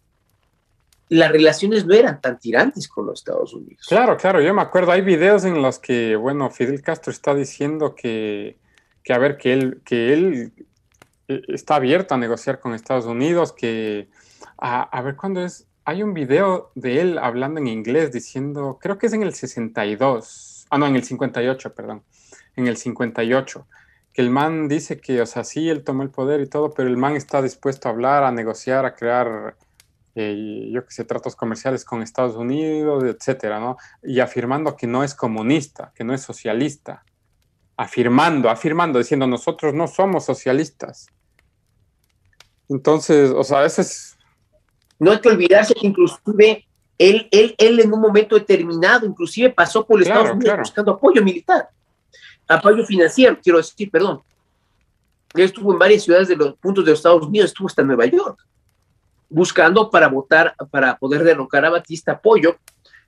[1.08, 3.86] las relaciones no eran tan tirantes con los Estados Unidos.
[3.88, 7.96] Claro, claro, yo me acuerdo, hay videos en los que, bueno, Fidel Castro está diciendo
[7.96, 8.58] que,
[9.02, 10.54] que a ver, que él, que él
[11.48, 14.10] está abierto a negociar con Estados Unidos, que
[14.58, 19.08] a, ver cuándo es, hay un video de él hablando en inglés diciendo, creo que
[19.08, 22.04] es en el 62, ah no, en el 58, perdón,
[22.56, 23.68] en el 58,
[24.14, 26.90] que el man dice que, o sea, sí, él tomó el poder y todo, pero
[26.90, 29.56] el man está dispuesto a hablar, a negociar, a crear,
[30.16, 33.78] eh, yo qué sé, tratos comerciales con Estados Unidos, etcétera, ¿no?
[34.04, 37.04] Y afirmando que no es comunista, que no es socialista,
[37.78, 41.08] afirmando, afirmando, diciendo nosotros no somos socialistas.
[42.72, 44.18] Entonces, o sea, ese es...
[44.98, 46.66] No hay que olvidarse que inclusive
[46.98, 51.22] él, él, él en un momento determinado, inclusive pasó por el Estados Unidos buscando apoyo
[51.22, 51.70] militar,
[52.48, 54.22] apoyo financiero, quiero decir, perdón.
[55.34, 58.06] Él estuvo en varias ciudades de los puntos de los Estados Unidos, estuvo hasta Nueva
[58.06, 58.40] York,
[59.30, 62.56] buscando para votar, para poder derrocar a Batista apoyo,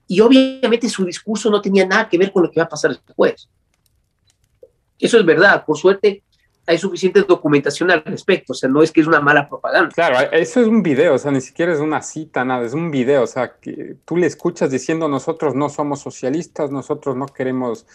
[0.07, 2.91] y obviamente su discurso no tenía nada que ver con lo que va a pasar
[2.91, 3.47] después.
[4.99, 5.63] Eso es verdad.
[5.65, 6.23] Por suerte,
[6.65, 8.53] hay suficiente documentación al respecto.
[8.53, 9.89] O sea, no es que es una mala propaganda.
[9.93, 11.13] Claro, eso es un video.
[11.15, 12.65] O sea, ni siquiera es una cita, nada.
[12.65, 13.23] Es un video.
[13.23, 17.85] O sea, que tú le escuchas diciendo nosotros no somos socialistas, nosotros no queremos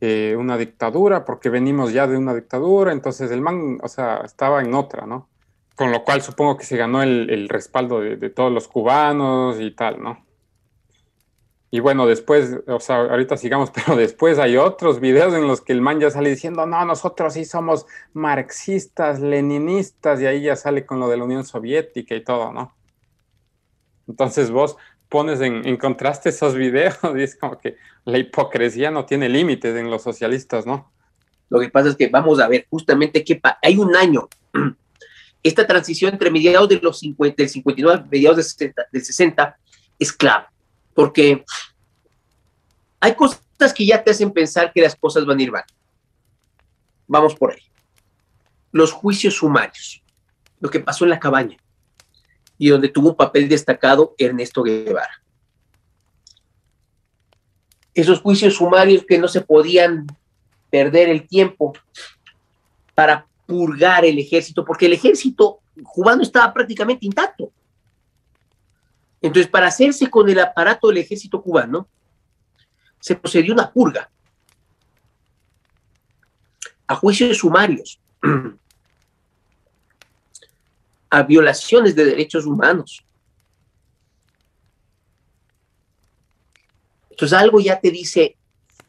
[0.00, 2.92] eh, una dictadura porque venimos ya de una dictadura.
[2.92, 5.28] Entonces el man, o sea, estaba en otra, ¿no?
[5.74, 10.02] Con lo cual supongo que se ganó el, respaldo de todos los cubanos y tal,
[10.02, 10.27] ¿no?
[11.70, 15.72] Y bueno, después, o sea, ahorita sigamos, pero después hay otros videos en los que
[15.72, 20.86] el man ya sale diciendo, no, nosotros sí somos marxistas, leninistas, y ahí ya sale
[20.86, 22.74] con lo de la Unión Soviética y todo, ¿no?
[24.06, 24.76] Entonces vos
[25.10, 29.90] pones en, contraste esos videos y es como que la hipocresía no tiene límites en
[29.90, 30.90] los socialistas, ¿no?
[31.50, 34.28] Lo que pasa es que vamos a ver justamente qué hay un año.
[35.42, 39.58] Esta transición entre mediados de los 50, del 59 mediados del 60, del 60
[39.98, 40.46] es clave
[40.98, 41.44] porque
[42.98, 45.62] hay cosas que ya te hacen pensar que las cosas van a ir mal.
[47.06, 47.62] Vamos por ahí.
[48.72, 50.02] los juicios sumarios,
[50.58, 51.56] lo que pasó en la cabaña,
[52.58, 55.22] y donde tuvo un papel destacado Ernesto Guevara.
[57.94, 60.04] Esos juicios sumarios que no se podían
[60.68, 61.74] perder el tiempo
[62.96, 67.52] para purgar el ejército, porque el ejército cubano estaba prácticamente intacto.
[69.20, 71.88] Entonces, para hacerse con el aparato del ejército cubano,
[73.00, 74.10] se procedió una purga
[76.86, 78.00] a juicios sumarios,
[81.10, 83.04] a violaciones de derechos humanos.
[87.10, 88.36] Entonces algo ya te dice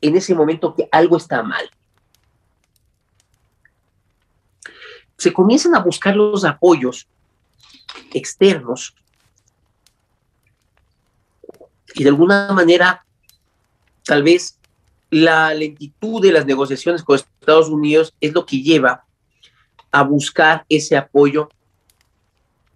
[0.02, 1.70] en ese momento que algo está mal.
[5.18, 7.08] Se comienzan a buscar los apoyos
[8.14, 8.96] externos
[11.96, 13.06] y de alguna manera
[14.04, 14.60] tal vez
[15.10, 19.06] la lentitud de las negociaciones con Estados Unidos es lo que lleva
[19.92, 21.50] a buscar ese apoyo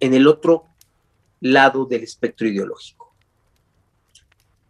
[0.00, 0.64] en el otro
[1.40, 3.14] lado del espectro ideológico.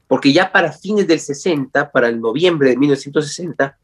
[0.07, 3.79] Porque ya para fines del 60, para el noviembre de 1960,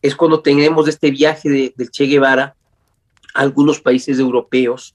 [0.00, 2.56] es cuando tenemos este viaje de, Che Guevara
[3.34, 4.94] a algunos países europeos,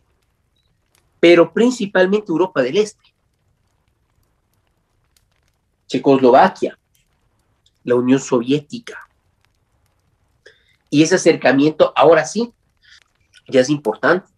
[1.19, 3.16] pero principalmente Europa del Este.
[5.87, 6.77] Checoslovaquia,
[7.83, 9.07] la Unión Soviética.
[10.89, 12.53] Y ese acercamiento, ahora sí,
[13.47, 14.31] ya es importante.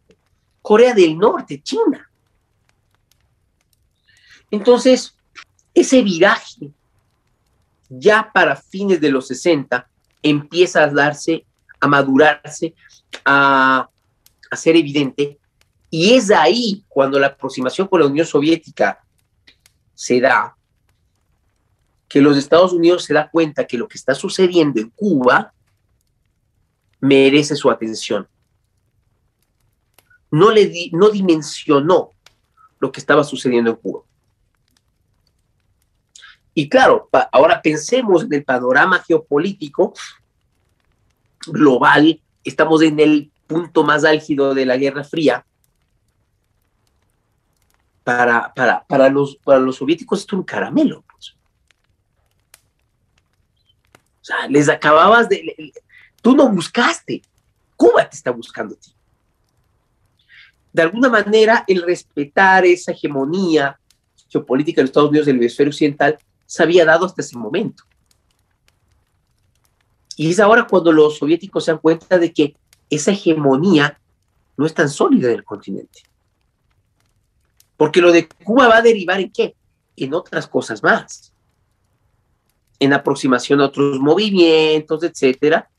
[0.61, 2.09] Corea del Norte, China.
[4.51, 5.15] Entonces,
[5.73, 6.71] ese viraje,
[7.89, 9.87] ya para fines de los 60,
[10.21, 11.45] empieza a darse,
[11.79, 12.73] a madurarse,
[13.25, 13.89] a,
[14.51, 15.39] a ser evidente.
[15.89, 18.99] Y es ahí cuando la aproximación con la Unión Soviética
[19.93, 20.55] se da,
[22.09, 25.53] que los Estados Unidos se da cuenta que lo que está sucediendo en Cuba
[26.99, 28.27] merece su atención.
[30.31, 32.11] No, le no dimensionó
[32.79, 34.01] lo que estaba sucediendo en Cuba.
[36.55, 39.93] Y claro, ahora pensemos en el panorama geopolítico
[41.45, 42.19] global.
[42.43, 45.45] Estamos en el punto más álgido de la Guerra Fría.
[48.03, 51.03] Para, para, para, los, para los soviéticos esto es un caramelo.
[51.11, 51.35] Pues
[54.49, 55.73] les acababas de...
[56.21, 57.21] Tú no buscaste,
[57.75, 58.93] Cuba te está buscando a ti.
[60.71, 63.79] De alguna manera, el respetar esa hegemonía
[64.29, 67.83] geopolítica de los Estados Unidos del hemisferio occidental se había dado hasta ese momento.
[70.15, 72.55] Y es ahora cuando los soviéticos se dan cuenta de que
[72.89, 73.99] esa hegemonía
[74.57, 76.01] no es tan sólida en el continente.
[77.77, 79.55] Porque lo de Cuba va a derivar en qué?
[79.95, 81.31] En otras cosas más
[82.79, 85.69] en aproximación a otros movimientos, etcétera,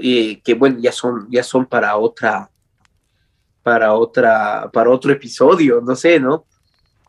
[0.00, 2.50] eh, que bueno, ya son, ya son para otra,
[3.62, 6.44] para otra, para otro episodio, no sé, ¿no?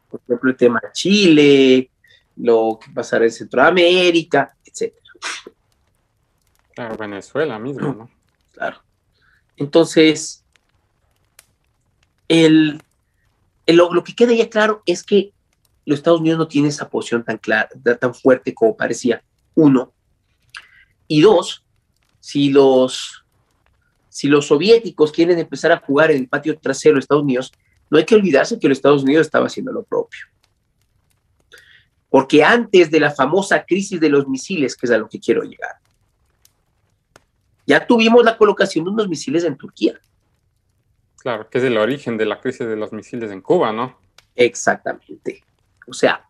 [0.10, 1.90] Por ejemplo, el tema Chile,
[2.36, 5.06] lo que pasará en Centroamérica, etcétera.
[6.74, 8.10] Claro, Venezuela mismo, ¿no?
[8.58, 8.82] Claro.
[9.56, 10.44] Entonces,
[12.28, 12.82] el,
[13.68, 15.32] lo que queda ya claro es que
[15.88, 17.70] los Estados Unidos no tienen esa posición tan clara,
[18.00, 19.24] tan fuerte como parecía,
[19.56, 19.94] uno.
[21.08, 21.64] Y dos,
[22.20, 23.26] si los,
[24.10, 27.54] si los soviéticos quieren empezar a jugar en el patio trasero de Estados Unidos,
[27.90, 30.20] no hay que olvidarse que los Estados Unidos estaba haciendo lo propio.
[32.10, 35.44] Porque antes de la famosa crisis de los misiles, que es a lo que quiero
[35.44, 35.78] llegar,
[37.66, 39.98] ya tuvimos la colocación de unos misiles en Turquía.
[41.20, 43.98] Claro, que es el origen de la crisis de los misiles en Cuba, ¿no?
[44.36, 45.46] Exactamente.
[45.88, 46.26] O sea,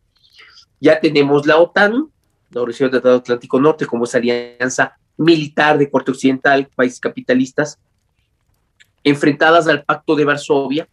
[0.80, 2.12] ya tenemos la OTAN,
[2.52, 7.80] la Organización del Tratado Atlántico Norte, como esa alianza militar de corte occidental, países capitalistas,
[9.04, 10.88] enfrentadas al Pacto de Varsovia,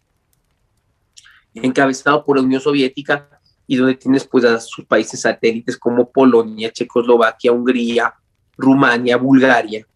[1.55, 3.29] encabezado por la Unión Soviética,
[3.67, 8.15] y donde tienes pues a sus países satélites como Polonia, Checoslovaquia, Hungría,
[8.57, 9.87] Rumania, Bulgaria.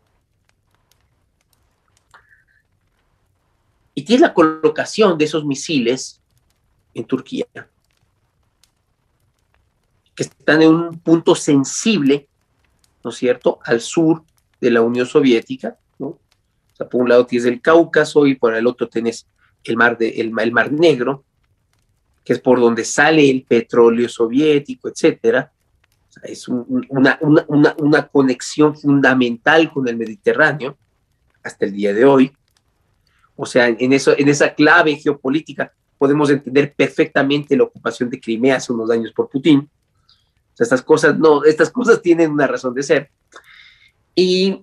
[3.94, 6.20] Y tienes la colocación de esos misiles
[6.94, 7.46] en Turquía
[10.18, 12.26] que están en un punto sensible,
[13.04, 14.24] ¿no es cierto?, al sur
[14.60, 16.06] de la Unión Soviética, ¿no?
[16.06, 16.20] O
[16.76, 19.28] sea, por un lado tienes el Cáucaso y por el otro tienes
[19.62, 21.22] el mar, de, el, mar Negro,
[22.24, 25.52] que es por donde sale el petróleo soviético, etcétera.
[26.08, 30.76] O sea, es una, una, una, conexión fundamental con el Mediterráneo
[31.44, 32.32] hasta el día de hoy.
[33.36, 38.56] O sea, en, eso, en esa clave geopolítica podemos entender perfectamente la ocupación de Crimea
[38.56, 39.70] hace unos años por Putin
[40.58, 43.10] estas cosas, no, estas cosas tienen una razón de ser.
[44.14, 44.62] Y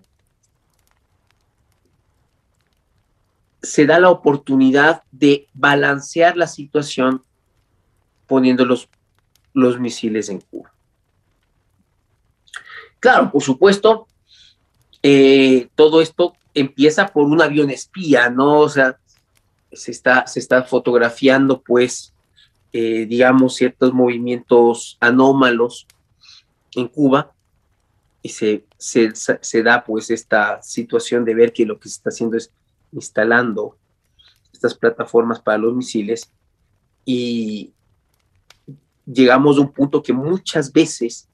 [3.62, 7.24] se da la oportunidad de balancear la situación
[8.28, 8.90] poniendo los,
[9.54, 10.72] los misiles en Cuba.
[13.00, 14.08] Claro, por supuesto,
[15.04, 18.62] eh, todo esto empieza por un avión espía, ¿no?
[18.62, 18.98] O sea,
[19.72, 22.15] se está, se está fotografiando, pues,
[22.78, 25.88] eh, digamos, ciertos movimientos anómalos
[26.76, 27.32] en Cuba
[28.22, 32.10] y se, se, se, da, pues, esta situación de ver que lo que se está
[32.10, 32.52] haciendo es
[32.92, 33.78] instalando
[34.52, 36.30] estas plataformas para los misiles
[37.06, 37.72] y
[39.06, 41.30] llegamos a un punto que muchas veces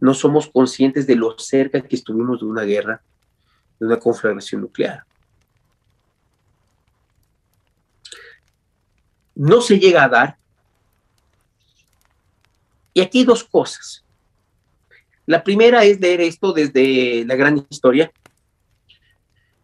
[0.00, 3.04] no somos conscientes de lo cerca que estuvimos de una guerra,
[3.78, 5.04] de una conflagración nuclear.
[9.36, 10.41] No se llega a dar.
[12.94, 14.04] Y aquí dos cosas.
[15.26, 18.12] La primera es leer esto desde la gran historia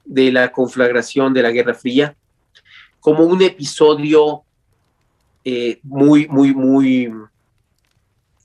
[0.05, 2.17] de la conflagración de la Guerra Fría
[3.01, 4.43] como un episodio
[5.45, 7.13] eh, muy, muy, muy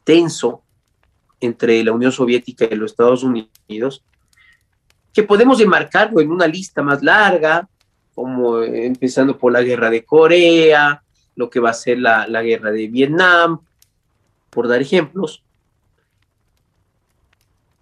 [0.04, 0.62] tenso
[1.40, 4.04] entre la Unión Soviética y los Estados Unidos,
[5.14, 7.68] que podemos enmarcarlo en una lista más larga,
[8.16, 11.04] como empezando por la guerra de Corea,
[11.36, 13.60] lo que va a ser la, la guerra de Vietnam,
[14.54, 15.44] por dar ejemplos.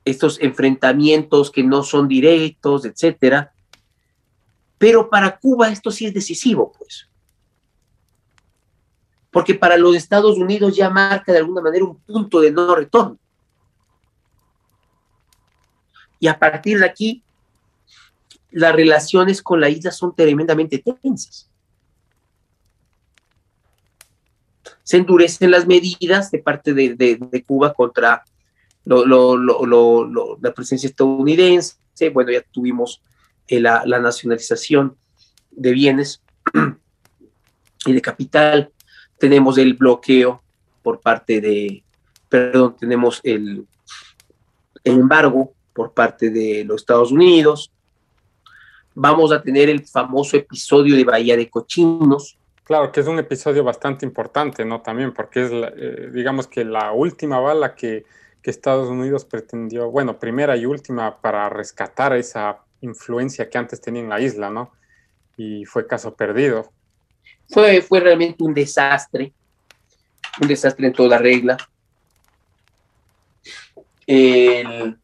[0.05, 3.53] Estos enfrentamientos que no son directos, etcétera.
[4.77, 7.07] Pero para Cuba esto sí es decisivo, pues.
[9.29, 13.17] Porque para los Estados Unidos ya marca de alguna manera un punto de no retorno.
[16.19, 17.23] Y a partir de aquí,
[18.51, 21.50] las relaciones con la isla son tremendamente tensas.
[24.91, 28.25] Se endurecen las medidas de parte de, Cuba contra
[28.83, 31.77] la presencia estadounidense.
[32.13, 33.01] Bueno, ya tuvimos
[33.47, 34.97] eh, la, nacionalización
[35.49, 36.21] de bienes
[37.85, 38.69] y de capital.
[39.17, 40.43] Tenemos el bloqueo
[40.83, 41.85] por parte de,
[42.27, 43.65] perdón, tenemos el
[44.83, 47.71] embargo por parte de los Estados Unidos.
[48.93, 52.37] Vamos a tener el famoso episodio de Bahía de Cochinos.
[52.63, 54.81] Claro, que es un episodio bastante importante, ¿no?
[54.81, 58.05] También porque es, eh, digamos que la última bala que,
[58.43, 64.09] Estados Unidos pretendió, bueno, primera y última para rescatar esa influencia que antes tenía en
[64.09, 64.71] la isla, ¿no?
[65.37, 66.71] Y fue caso perdido.
[67.47, 69.31] Fue, fue realmente un desastre,
[70.41, 71.55] un desastre en toda regla.
[74.07, 74.97] El,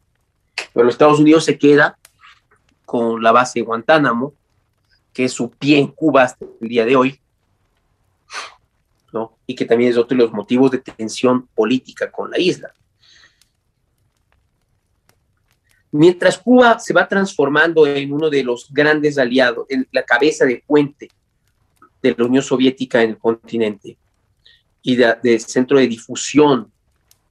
[0.72, 1.96] pero Estados Unidos se queda
[2.84, 4.32] con la base Guantánamo,
[5.12, 7.20] que es su pie en Cuba hasta el día de hoy,
[9.12, 9.38] ¿no?
[9.46, 12.72] y que también es otro de los motivos de tensión política con la isla.
[15.90, 20.62] Mientras Cuba se va transformando en uno de los grandes aliados, en la cabeza de
[20.66, 21.08] puente
[22.02, 23.96] de la Unión Soviética en el continente
[24.82, 26.70] y de, de centro de difusión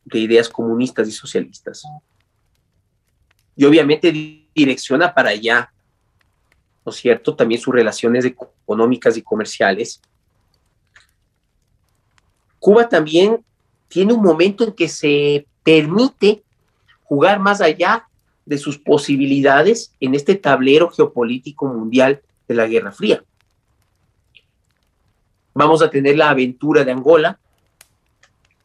[0.05, 1.83] de ideas comunistas y socialistas
[3.57, 4.11] y obviamente
[4.55, 5.73] direcciona para allá,
[6.85, 7.35] ¿no es cierto?
[7.35, 9.99] También sus relaciones económicas y comerciales.
[12.59, 13.43] Cuba también
[13.87, 16.43] tiene un momento en que se permite
[17.03, 18.07] jugar más allá
[18.45, 23.23] de sus posibilidades en este tablero geopolítico mundial de la Guerra Fría.
[25.53, 27.39] Vamos a tener la aventura de Angola,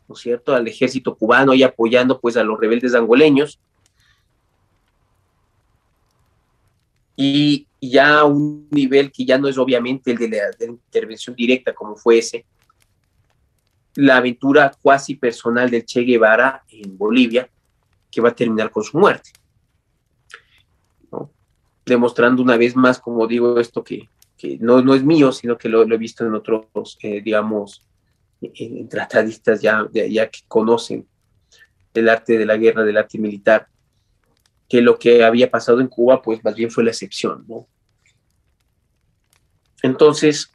[0.09, 3.59] ¿no es cierto?, al ejército cubano y apoyando pues a los rebeldes angoleños,
[7.16, 11.97] y ya un nivel que ya no es obviamente el de la, intervención directa como
[11.97, 12.45] fue ese,
[13.97, 17.49] la aventura cuasi personal del Che Guevara en Bolivia,
[18.11, 19.30] que va a terminar con su muerte.
[21.84, 25.68] Demostrando una vez más, como digo, esto que, que no, no, es mío, sino que
[25.68, 27.82] lo, he visto en otros, eh, digamos,
[28.40, 31.07] en, tratadistas ya, ya que conocen
[31.95, 33.66] el arte de la guerra, del arte militar,
[34.68, 37.66] que lo que había pasado en Cuba, pues más bien fue la excepción, ¿no?
[39.82, 40.52] Entonces,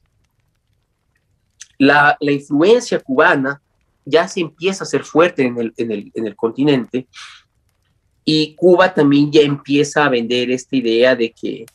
[1.78, 3.62] la, influencia cubana
[4.06, 7.08] ya se empieza a ser fuerte en el, en el continente
[8.30, 11.66] y Cuba también ya empieza a vender esta idea de que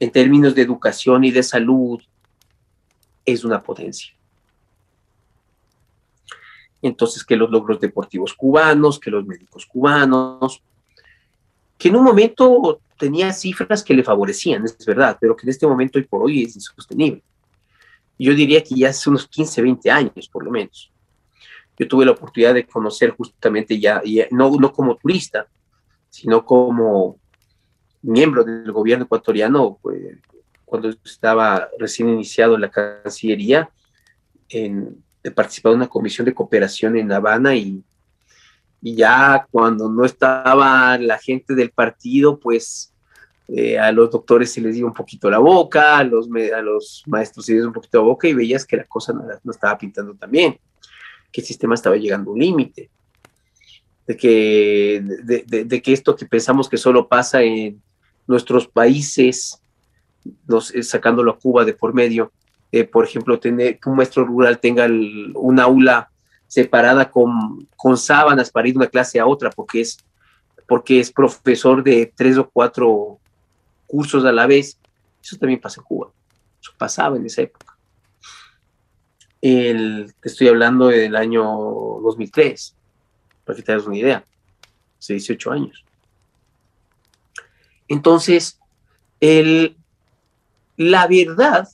[0.00, 2.00] en términos de educación y de salud
[3.26, 4.14] es una potencia.
[6.80, 10.62] Entonces, que los logros deportivos cubanos, que los médicos cubanos,
[11.76, 15.66] que en un momento tenía cifras que le favorecían, es verdad, pero que en este
[15.66, 17.22] momento y por hoy es insostenible.
[18.18, 20.90] Yo diría que ya hace unos 15, 20 años, por lo menos.
[21.78, 25.46] Yo tuve la oportunidad de conocer justamente ya, no, no como turista,
[26.08, 27.18] sino como
[28.02, 30.18] miembro del gobierno ecuatoriano, pues,
[30.64, 33.70] cuando estaba recién iniciado en la Cancillería,
[34.48, 37.84] en, he participado en una comisión de cooperación en La Habana y
[38.80, 42.94] ya cuando no estaba la gente del partido, pues
[43.48, 47.04] eh, a los doctores se les dio un poquito la boca, a los, a los
[47.06, 49.52] maestros se les dio un poquito la boca y veías que la cosa no, no
[49.52, 50.58] estaba pintando tan bien,
[51.30, 52.90] que el sistema estaba llegando a un límite,
[54.06, 57.82] de que, de, de, que esto que pensamos que solo pasa en
[58.26, 59.60] nuestros países,
[60.74, 62.32] eh, sacándolo a Cuba de por medio,
[62.72, 66.10] eh, por ejemplo, tener que un maestro rural tenga un aula
[66.48, 69.98] separada con, con sábanas para ir de una clase a otra, porque es,
[70.66, 73.20] porque es profesor de tres o cuatro
[73.86, 74.78] cursos a la vez.
[75.22, 76.10] Eso también pasa en Cuba.
[76.60, 77.76] Eso pasaba en esa época.
[79.40, 82.74] El, te estoy hablando del año 2003,
[83.44, 84.24] para que te hagas una idea.
[84.98, 85.84] Hace 18 años.
[87.88, 88.58] Entonces,
[89.20, 89.76] el,
[90.76, 91.68] la verdad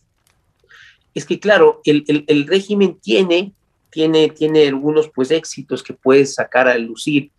[1.14, 3.52] es que, claro, el, el, régimen tiene,
[3.90, 7.30] tiene, tiene algunos pues, éxitos que puedes sacar a lucir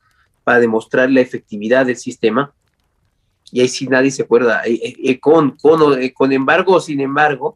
[0.43, 2.53] para demostrar la efectividad del sistema,
[3.53, 4.63] y ahí sí nadie se acuerda.
[4.65, 7.55] Eh, eh, eh, con, con, con embargo, sin embargo,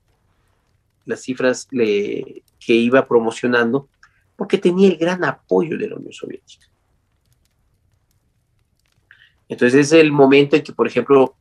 [1.06, 3.90] las cifras que iba promocionando,
[4.36, 6.68] porque tenía el gran apoyo de la Unión Soviética.
[9.50, 11.36] Entonces es el momento en que, por ejemplo,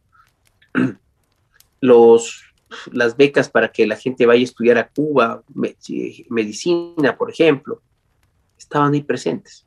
[1.83, 2.43] los,
[2.93, 5.43] las becas para que la gente vaya a estudiar a Cuba,
[6.31, 7.83] medicina, por ejemplo,
[8.57, 9.67] estaban ahí presentes.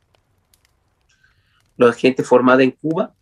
[1.77, 3.13] La gente formada en Cuba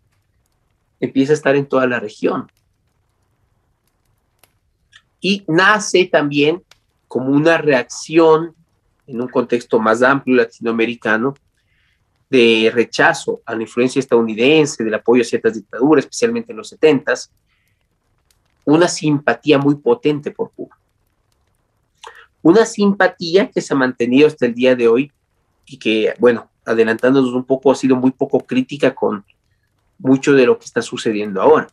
[0.99, 2.51] empieza a estar en toda la región.
[5.19, 6.63] Y nace también
[7.07, 8.55] como una reacción
[9.07, 11.33] en un contexto más amplio latinoamericano
[12.29, 17.13] de rechazo a la influencia estadounidense, del apoyo a ciertas dictaduras, especialmente en los 70
[18.67, 20.77] una simpatía muy potente por Cuba.
[22.41, 25.11] Una simpatía que se ha mantenido hasta el día de hoy
[25.65, 29.23] y que, bueno, adelantándonos un poco, ha sido muy poco crítica con
[29.99, 31.67] mucho de lo que está sucediendo ahora.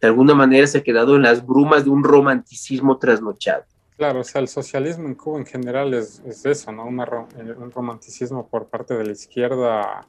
[0.00, 3.64] De alguna manera se ha quedado en las brumas de un romanticismo trasnochado.
[3.96, 6.84] Claro, o sea, el socialismo en Cuba en general es, eso, ¿no?
[6.86, 10.06] Eh, un romanticismo por parte de la izquierda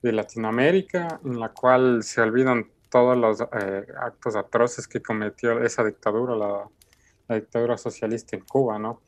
[0.00, 5.84] de Latinoamérica, en la cual se olvidan todos los eh, actos atroces que cometió esa
[5.84, 6.68] dictadura, la,
[7.28, 9.02] la, dictadura socialista en Cuba, ¿no?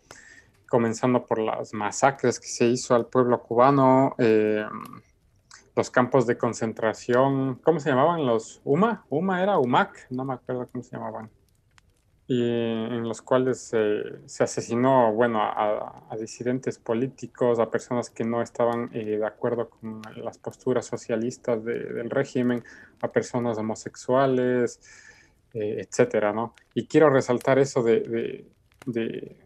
[0.68, 4.66] Comenzando por las masacres que se hizo al pueblo cubano, eh,
[5.74, 8.26] los campos de concentración, ¿cómo se llamaban?
[8.26, 11.30] Los UMA, UMA era UMAC, no me acuerdo cómo se llamaban.
[12.26, 13.74] Y en los cuales
[14.26, 20.02] se asesinó, bueno, a, disidentes políticos, a personas que no estaban eh, de acuerdo con
[20.16, 22.64] las posturas socialistas del régimen,
[23.02, 24.80] a personas homosexuales,
[25.52, 26.54] eh, etcétera, ¿no?
[26.74, 28.46] Y quiero resaltar eso de,
[28.86, 29.36] de,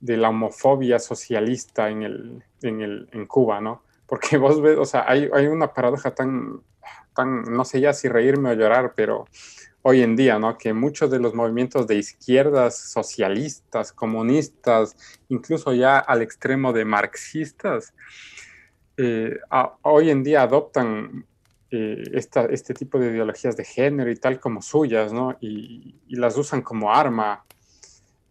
[0.00, 3.82] de, la homofobia socialista en, el, en, el, en Cuba, ¿no?
[4.10, 6.60] Porque vos ves, o sea, hay, hay una paradoja tan,
[7.14, 9.26] tan, no sé ya si reírme o llorar, pero
[9.82, 10.58] hoy en día, ¿no?
[10.58, 14.96] Que muchos de los movimientos de izquierdas, socialistas, comunistas,
[15.28, 17.94] incluso ya al extremo de marxistas,
[18.96, 19.38] eh,
[19.82, 21.24] hoy en día adoptan
[21.70, 25.38] eh, esta, este tipo de ideologías de género y tal como suyas, ¿no?
[25.40, 27.44] Y, y, las usan como arma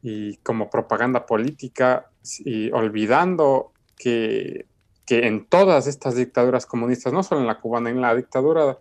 [0.02, 2.10] y como propaganda política,
[2.44, 4.68] y olvidando que
[5.10, 8.78] que en todas estas dictaduras comunistas, no solo en la cubana, en la dictadura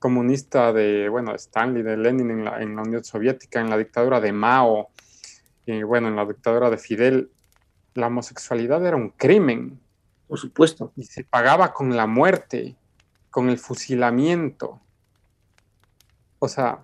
[0.00, 4.20] comunista de, bueno, Stanley, de Lenin en la, en la Unión Soviética, en la dictadura
[4.20, 4.88] de Mao,
[5.66, 7.30] y bueno, en la dictadura de Fidel,
[7.94, 9.78] la homosexualidad era un crimen.
[10.26, 10.92] Por supuesto.
[10.96, 12.74] Y se pagaba con la muerte,
[13.30, 14.80] con el fusilamiento.
[16.40, 16.80] O sea,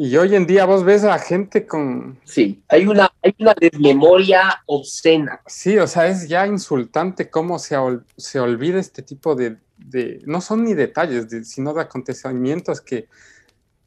[0.00, 2.20] y hoy en día vos ves a gente con...
[2.22, 5.40] Sí, hay una, hay una desmemoria obscena.
[5.48, 7.76] Sí, o sea, es ya insultante cómo se,
[8.16, 13.08] se olvida este tipo de, de, No son ni detalles, sino de acontecimientos que,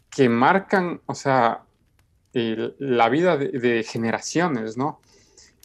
[0.10, 1.64] que marcan, o sea,
[2.34, 5.00] la vida de, de, generaciones, ¿no?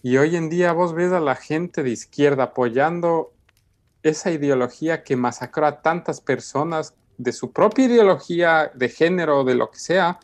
[0.00, 3.32] Y hoy en día vos ves a la gente de izquierda apoyando
[4.04, 9.72] esa ideología que masacró a tantas personas de su propia ideología de género, de lo
[9.72, 10.20] que sea,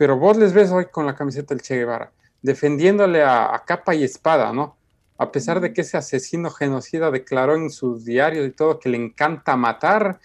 [0.00, 4.02] pero vos les ves hoy con la camiseta del Che Guevara, defendiéndole a, capa y
[4.02, 4.78] espada, ¿no?
[5.18, 8.96] A pesar de que ese asesino genocida declaró en sus diarios y todo que le
[8.96, 10.18] encanta matar,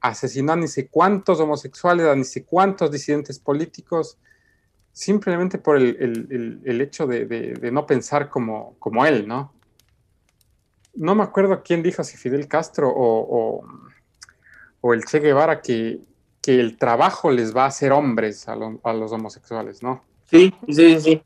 [0.00, 4.16] asesinó a ni sé cuántos homosexuales, a ni sé cuántos disidentes políticos,
[4.92, 9.52] simplemente por el, hecho de, no pensar como, como él, ¿no?
[10.94, 13.62] No me acuerdo quién dijo, si Fidel Castro o,
[14.80, 16.00] o el Che Guevara, que
[16.42, 20.02] que el trabajo les va a hacer hombres a, a los homosexuales, ¿no?
[20.28, 21.22] Sí, sí, sí.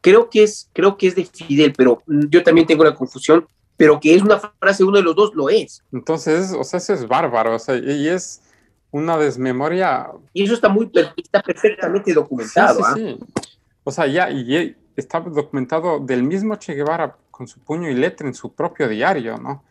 [0.00, 3.98] Creo que es, creo que es de Fidel, pero yo también tengo la confusión, pero
[4.00, 5.82] que es una frase uno de los dos, lo es.
[5.92, 8.42] Entonces, o sea, eso es bárbaro, o sea, y es
[8.90, 10.10] una desmemoria.
[10.32, 12.84] Y eso está muy, está perfectamente documentado.
[12.84, 13.24] Sí, sí, ¿ah?
[13.42, 13.50] sí.
[13.84, 18.26] O sea, ya, y está documentado del mismo Che Guevara con su puño y letra
[18.26, 19.62] en su propio diario, ¿no?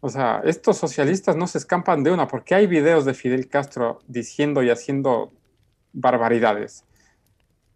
[0.00, 4.00] O sea, estos socialistas no se escampan de una, porque hay videos de Fidel Castro
[4.06, 5.32] diciendo y haciendo
[5.92, 6.84] barbaridades,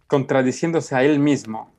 [0.07, 1.73] contradiciéndose a él mismo.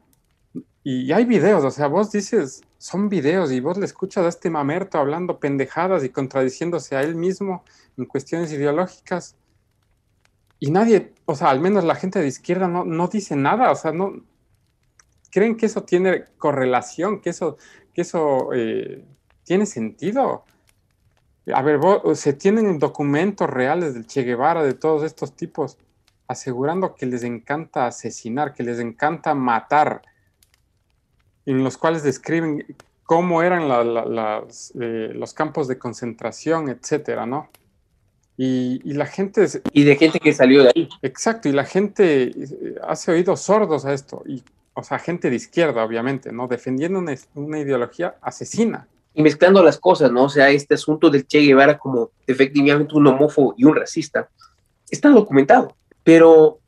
[0.84, 4.50] Y hay videos, o sea, vos dices, son videos y vos le escuchas a este
[4.50, 7.64] mamerto hablando pendejadas y contradiciéndose a él mismo
[7.98, 9.38] en cuestiones ideológicas.
[10.60, 13.76] Y nadie, o sea, al menos la gente de izquierda no, no dice nada, o
[13.76, 14.14] sea, no,
[15.32, 17.58] creen que eso tiene correlación, que eso,
[17.94, 19.06] que eso eh,
[19.44, 20.46] tiene sentido.
[21.54, 21.80] A ver,
[22.16, 25.78] se tienen documentos reales del Che Guevara, de todos estos tipos,
[26.28, 30.02] asegurando que les encanta asesinar, que les encanta matar,
[31.46, 32.66] en los cuales describen
[33.04, 37.50] cómo eran eh, los campos de concentración, etcétera, ¿no?
[38.38, 39.46] Y, y, la gente...
[39.74, 40.90] Y de gente que salió de ahí.
[41.02, 44.24] Exacto, y la gente eh, hace oídos sordos a esto.
[44.26, 46.48] Y, o sea, gente de izquierda, obviamente, ¿no?
[46.48, 50.24] Defendiendo una, una ideología asesina y mezclando las cosas, ¿no?
[50.24, 54.30] O sea, este asunto del Che Guevara como efectivamente un homófobo y un racista,
[54.90, 56.60] está documentado, pero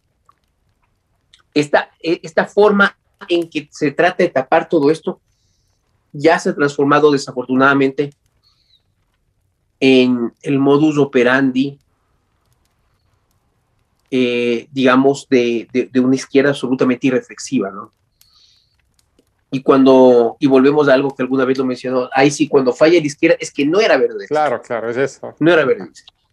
[1.54, 5.20] esta, e, esta forma en que se trata de tapar todo esto
[6.14, 8.12] ya se ha transformado desafortunadamente
[9.80, 11.78] en el modus operandi,
[14.10, 17.92] eh, digamos, de, de, una izquierda absolutamente irreflexiva, ¿no?
[19.52, 23.00] Y cuando, y volvemos a algo que alguna vez lo mencionó, ahí sí, cuando falla
[23.00, 24.28] la izquierda, es que no era verde.
[24.28, 25.36] Claro, claro, es eso.
[25.40, 25.90] No era verde.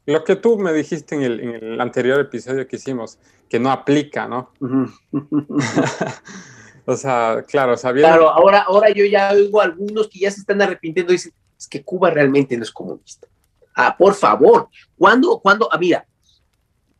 [0.07, 4.51] Lo que tú me dijiste en el, anterior episodio que hicimos, que no aplica, ¿no?
[6.87, 8.09] o sea, claro, sabiendo...
[8.09, 11.69] Claro, ahora, ahora yo ya oigo algunos que ya se están arrepintiendo y dicen, es
[11.69, 13.29] que Cuba realmente no es comunista.
[13.75, 16.05] Ah, por favor, cuando, cuando, ah, mira,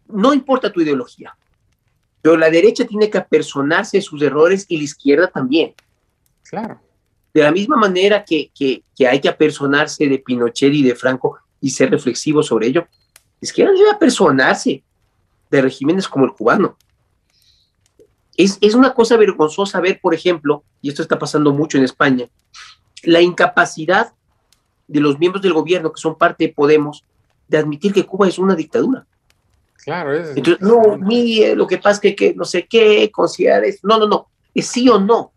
[0.07, 1.37] no importa tu ideología,
[2.21, 5.75] pero la derecha tiene que apersonarse de sus errores y la izquierda también.
[6.53, 6.83] Claro.
[7.33, 11.71] De la misma manera que, que, hay que apersonarse de Pinochet y de Franco y
[11.71, 12.87] ser reflexivo sobre ello,
[13.41, 14.85] es que debe apersonarse
[15.51, 16.77] de regímenes como el cubano.
[18.37, 22.29] Es, es una cosa vergonzosa ver, por ejemplo, y esto está pasando mucho en España,
[23.03, 24.13] la incapacidad
[24.87, 27.03] de los miembros del gobierno que son parte de Podemos
[27.49, 29.07] de admitir que Cuba es una dictadura.
[29.83, 30.37] Claro, es.
[30.37, 33.81] Entonces, no, mire, lo que pasa es que, que no sé qué, considerar eso.
[33.85, 34.27] No, no, no.
[34.55, 35.32] Es sí o no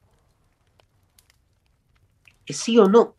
[2.54, 3.16] sí o no.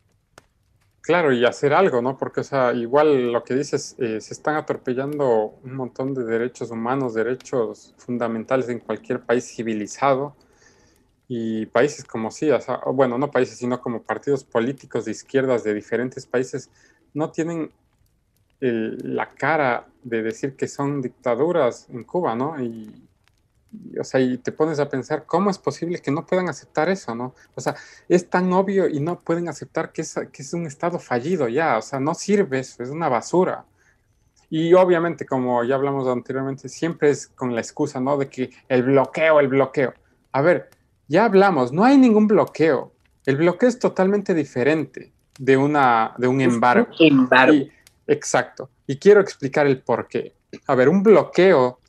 [1.01, 2.17] Claro, y hacer algo, ¿no?
[2.17, 6.69] Porque, o sea, igual lo que dices, eh, se están atropellando un montón de derechos
[6.69, 10.35] humanos, derechos fundamentales en cualquier país civilizado.
[11.29, 15.63] Y países como sí, o sea, bueno, no países, sino como partidos políticos de izquierdas
[15.63, 16.69] de diferentes países,
[17.13, 17.71] no tienen
[18.59, 22.61] la cara de decir que son dictaduras en Cuba, ¿no?
[22.61, 23.06] Y,
[23.99, 27.15] o sea, y te pones a pensar, ¿cómo es posible que no puedan aceptar eso,
[27.15, 27.33] no?
[27.55, 27.75] O sea,
[28.07, 31.77] es tan obvio y no pueden aceptar que es, que es un estado fallido ya,
[31.77, 33.65] o sea, no sirve eso, es una basura.
[34.49, 38.17] Y obviamente, como ya hablamos anteriormente, siempre es con la excusa, ¿no?
[38.17, 39.93] De que el bloqueo, el bloqueo.
[40.31, 40.69] A ver,
[41.07, 42.93] ya hablamos, no hay ningún bloqueo.
[43.25, 46.87] El bloqueo es totalmente diferente de, una, de un embargo.
[46.99, 47.65] embargo.
[48.07, 48.69] exacto.
[48.85, 50.33] Y quiero explicar el por qué.
[50.65, 51.79] A ver, un bloqueo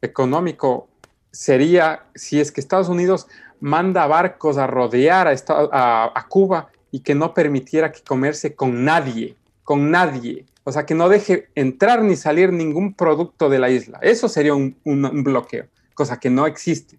[0.00, 0.88] económico
[1.36, 3.28] sería si es que Estados Unidos
[3.60, 9.90] manda barcos a rodear a, Cuba y que no permitiera que comerse con nadie, con
[9.90, 10.46] nadie.
[10.64, 13.98] O sea, que no deje entrar ni salir ningún producto de la isla.
[14.00, 16.98] Eso sería un, bloqueo, cosa que no existe.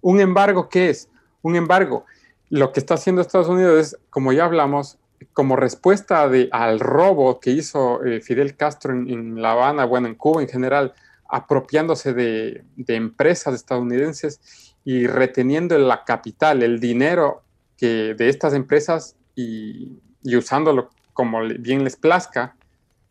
[0.00, 1.10] Un embargo, ¿qué es?
[1.42, 2.04] Un embargo.
[2.48, 4.98] Lo que está haciendo Estados Unidos es, como ya hablamos,
[5.34, 10.42] como respuesta al robo que hizo eh, Fidel Castro en, La Habana, bueno, en Cuba
[10.42, 10.94] en general,
[11.28, 17.42] apropiándose de, empresas estadounidenses y reteniendo la capital, el dinero
[17.76, 22.56] que, de estas empresas y, usándolo como bien les plazca.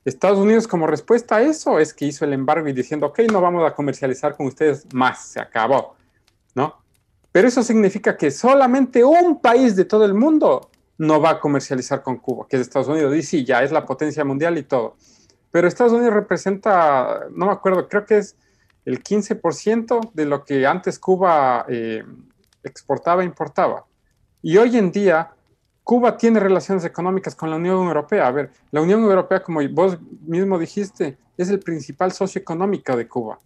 [0.03, 3.41] Estados Unidos como respuesta a eso es que hizo el embargo y diciendo, ok, no
[3.41, 5.95] vamos a comercializar con ustedes más, se acabó,
[6.53, 6.75] ¿no?
[7.31, 12.01] Pero eso significa que solamente un país de todo el mundo no va a comercializar
[12.01, 13.15] con Cuba, que es Estados Unidos.
[13.15, 14.95] Y sí, ya es la potencia mundial y todo
[15.55, 18.35] pero Estados Unidos representa, no me acuerdo, creo que es
[18.83, 22.03] el 15% de lo que antes Cuba eh,
[22.61, 23.85] exportaba e importaba.
[24.41, 25.31] Y hoy en día,
[25.81, 28.27] Cuba tiene relaciones económicas con la Unión Europea.
[28.27, 29.97] A ver, la Unión Europea, como vos
[30.27, 33.39] mismo dijiste, es el principal socio económico de Cuba.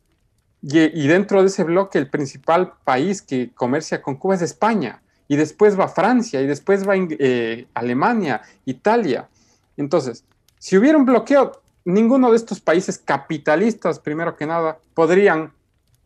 [0.64, 5.03] Y, dentro de ese bloque, el principal país que comercia con Cuba es España.
[5.28, 9.30] Y después va Francia, y después va eh, Alemania, Italia.
[9.78, 10.26] Entonces,
[10.57, 11.62] si hubiera un bloqueo,
[11.94, 15.54] ninguno de estos países capitalistas, primero que nada, podrían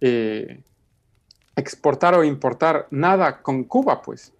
[0.01, 0.63] eh,
[1.55, 4.33] exportar o importar nada con Cuba, pues.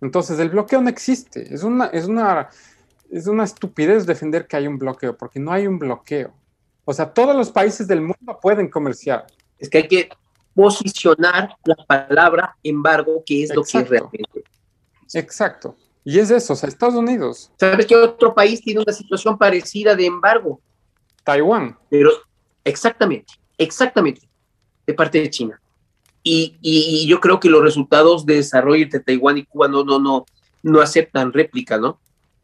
[0.00, 1.52] Entonces, el bloqueo no existe.
[1.54, 2.50] Es una, es una,
[3.10, 6.32] es una estupidez defender que hay un bloqueo, porque no hay un bloqueo.
[6.84, 9.26] O sea, todos los países del mundo pueden comerciar.
[9.58, 10.08] Es que hay que
[10.54, 14.44] posicionar la palabra embargo, que es lo que es realmente.
[15.12, 15.76] Exacto.
[16.04, 17.50] Y es eso, o sea, Estados Unidos.
[17.58, 20.60] ¿Sabes qué otro país tiene una situación parecida de embargo?
[21.24, 21.76] Taiwán.
[21.90, 22.10] Pero
[22.62, 24.28] exactamente, exactamente,
[24.86, 25.60] de parte de China.
[26.22, 30.24] Y, yo creo que los resultados de desarrollo entre Taiwán y Cuba no, no, no,
[30.62, 31.98] no aceptan réplica, ¿no?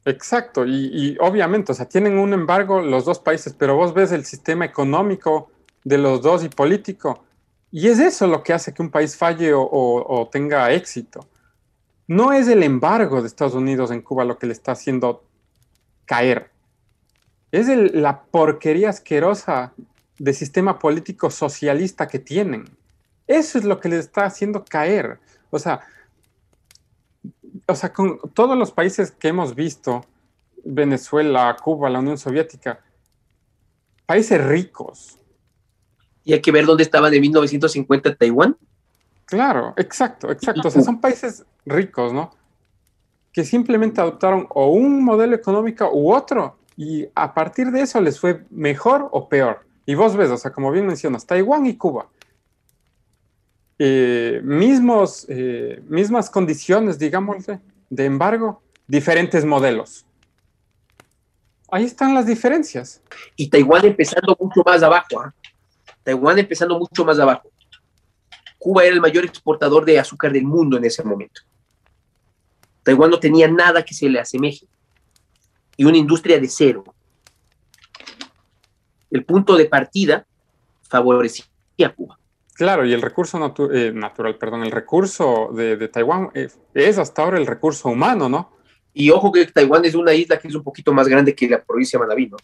[0.04, 4.24] Exacto, y, obviamente, o sea, tienen un embargo los dos países, pero vos ves el
[4.24, 5.50] sistema económico
[5.84, 7.24] de los dos y político,
[7.70, 11.28] y es eso lo que hace que un país falle o, tenga éxito.
[12.06, 15.22] No es el embargo de Estados Unidos en Cuba lo que le está haciendo
[16.06, 16.50] caer,
[17.52, 19.72] es la porquería asquerosa
[20.18, 22.64] de sistema político socialista que tienen.
[23.26, 25.18] Eso es lo que les está haciendo caer.
[25.50, 25.80] O sea,
[27.66, 30.04] o sea, con todos los países que hemos visto,
[30.64, 32.80] Venezuela, Cuba, la Unión Soviética,
[34.06, 35.18] países ricos.
[36.24, 38.56] Y hay que ver dónde estaban en 1950 Taiwán.
[39.24, 40.68] Claro, exacto, exacto.
[40.68, 42.30] O sea, son países ricos, ¿no?
[43.32, 48.18] Que simplemente adoptaron o un modelo económico u otro y a partir de eso les
[48.18, 49.66] fue mejor o peor.
[49.86, 52.08] Y vos ves, o sea, como bien mencionas, Taiwán y Cuba
[53.82, 57.46] eh, mismos, eh, mismas condiciones, digamos,
[57.88, 60.04] de embargo, diferentes modelos.
[61.70, 63.00] Ahí están las diferencias.
[63.36, 65.22] Y Taiwán empezando mucho más abajo.
[65.22, 65.34] ¿ah?
[66.02, 67.50] Taiwán empezando mucho más abajo.
[68.58, 71.40] Cuba era el mayor exportador de azúcar del mundo en ese momento.
[72.82, 74.66] Taiwán no tenía nada que se le asemeje.
[75.80, 76.84] Y una industria de cero.
[79.10, 80.26] El punto de partida
[80.82, 81.46] favorecía
[81.86, 82.18] a Cuba.
[82.52, 83.38] Claro, y el recurso
[83.72, 88.52] eh, natural, perdón, el recurso de, Taiwán eh, es, hasta ahora el recurso humano, ¿no?
[88.92, 91.64] Y ojo que Taiwán es una isla que es un poquito más grande que la
[91.64, 92.36] provincia de Manaví, ¿no?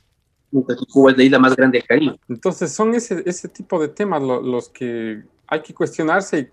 [0.91, 2.19] Cuba es la isla más grande del Caribe.
[2.31, 6.49] Entonces son ese, ese tipo de temas los que hay que cuestionarse y,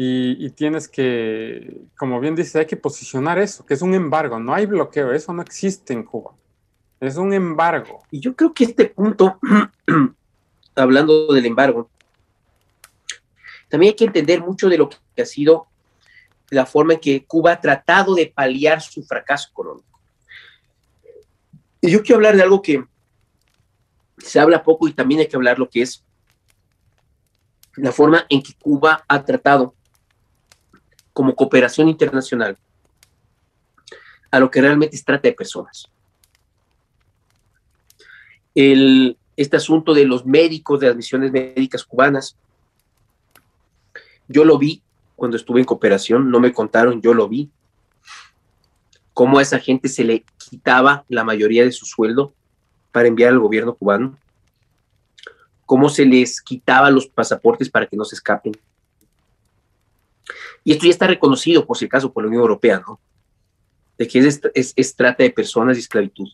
[0.00, 4.54] y, tienes que, como bien dices, hay que posicionar eso, que es un embargo, no
[4.54, 6.36] hay bloqueo, eso no existe en Cuba.
[7.00, 8.04] Es un embargo.
[8.12, 9.40] Y yo creo que este punto,
[10.76, 11.90] hablando del embargo,
[13.68, 15.66] también hay que entender mucho de lo que ha sido
[16.50, 20.00] la forma en que Cuba ha tratado de paliar su fracaso económico.
[21.80, 22.84] Y yo quiero hablar de algo que
[24.18, 26.04] se habla poco y también hay que hablar lo que es
[27.74, 29.74] la forma en que Cuba ha tratado
[31.18, 32.56] como cooperación internacional
[34.30, 35.90] a lo que realmente se trata de personas.
[38.54, 42.36] El, este asunto de los médicos, de las misiones médicas cubanas,
[44.28, 44.80] yo lo vi
[45.16, 47.50] cuando estuve en cooperación, no me contaron, yo lo vi.
[49.12, 52.32] Cómo a esa gente se le quitaba la mayoría de su sueldo
[52.92, 54.16] para enviar al gobierno cubano.
[55.66, 58.52] Cómo se les quitaba los pasaportes para que no se escapen.
[60.64, 63.00] Y esto ya está reconocido, por si acaso, por la Unión Europea, ¿no?
[63.96, 66.28] De que es, es trata de personas y esclavitud.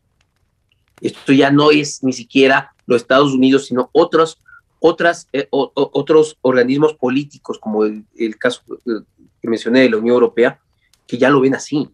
[1.00, 4.38] Esto ya no es ni siquiera los Estados Unidos, sino otros
[4.86, 9.00] otras, eh, otros organismos políticos, como el, caso eh,
[9.40, 10.60] que mencioné de la Unión Europea,
[11.06, 11.88] que ya lo ven así.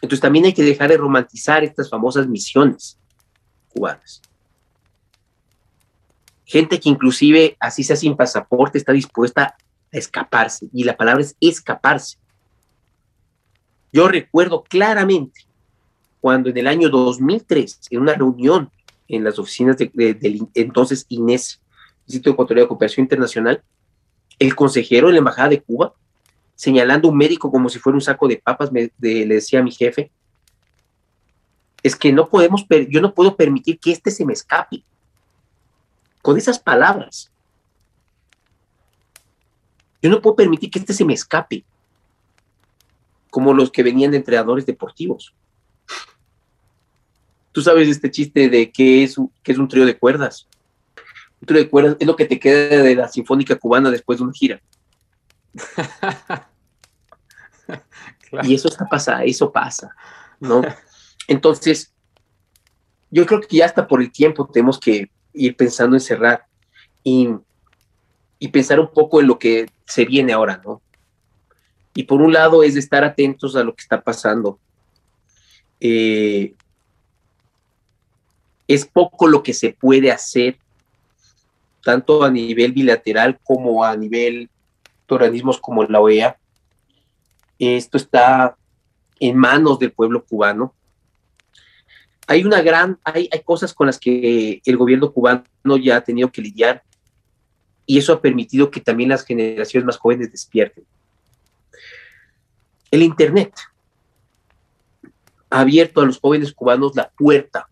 [0.00, 2.98] Entonces también hay que dejar de romantizar estas famosas misiones
[3.68, 4.22] cubanas.
[6.46, 9.58] Gente que inclusive, así sea sin pasaporte, está dispuesta
[9.98, 10.68] escaparse.
[10.72, 12.18] Y la palabra es escaparse.
[13.92, 15.46] Yo recuerdo claramente
[16.20, 18.70] cuando en el año 2003, en una reunión
[19.08, 21.60] en las oficinas del entonces INES,
[22.06, 23.62] Instituto Ecuatoriano de Cooperación Internacional,
[24.38, 25.94] el consejero de la Embajada de Cuba,
[26.54, 28.90] señalando a un médico como si fuera un saco de papas, le
[29.26, 30.10] decía a mi jefe,
[31.82, 34.82] es que no podemos, yo no puedo permitir que este se me escape.
[36.20, 37.30] Con esas palabras.
[40.02, 41.64] Yo no puedo permitir que este se me escape.
[43.30, 45.34] Como los que venían de entrenadores deportivos.
[47.52, 50.46] Tú sabes este chiste de que es, que es un trío de cuerdas.
[51.40, 54.24] Un trío de cuerdas es lo que te queda de la Sinfónica Cubana después de
[54.24, 54.60] una gira.
[58.42, 59.94] Y eso está pasando, eso pasa,
[60.40, 60.62] ¿no?
[61.28, 61.92] Entonces,
[63.10, 66.46] yo creo que ya hasta por el tiempo tenemos que ir pensando en cerrar
[67.02, 67.28] y,
[68.38, 70.82] y pensar un poco en lo que se viene ahora, ¿no?
[71.94, 74.58] Y por un lado es estar atentos a lo que está pasando.
[75.80, 76.54] Eh,
[78.68, 80.58] es poco lo que se puede hacer,
[81.82, 84.50] tanto a nivel bilateral como a nivel
[85.08, 86.36] de organismos como la OEA.
[87.58, 88.56] Esto está
[89.18, 90.74] en manos del pueblo cubano.
[92.26, 95.44] Hay una gran, hay, hay cosas con las que el gobierno cubano
[95.80, 96.82] ya ha tenido que lidiar
[97.86, 100.84] y eso ha permitido que también las generaciones más jóvenes despierten.
[102.90, 103.54] El Internet
[105.48, 107.68] ha abierto a los jóvenes cubanos la puerta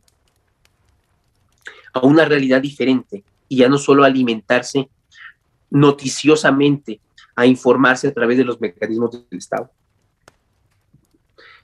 [1.93, 4.89] a una realidad diferente y ya no solo alimentarse
[5.71, 7.01] noticiosamente,
[7.35, 9.69] a informarse a través de los mecanismos del Estado.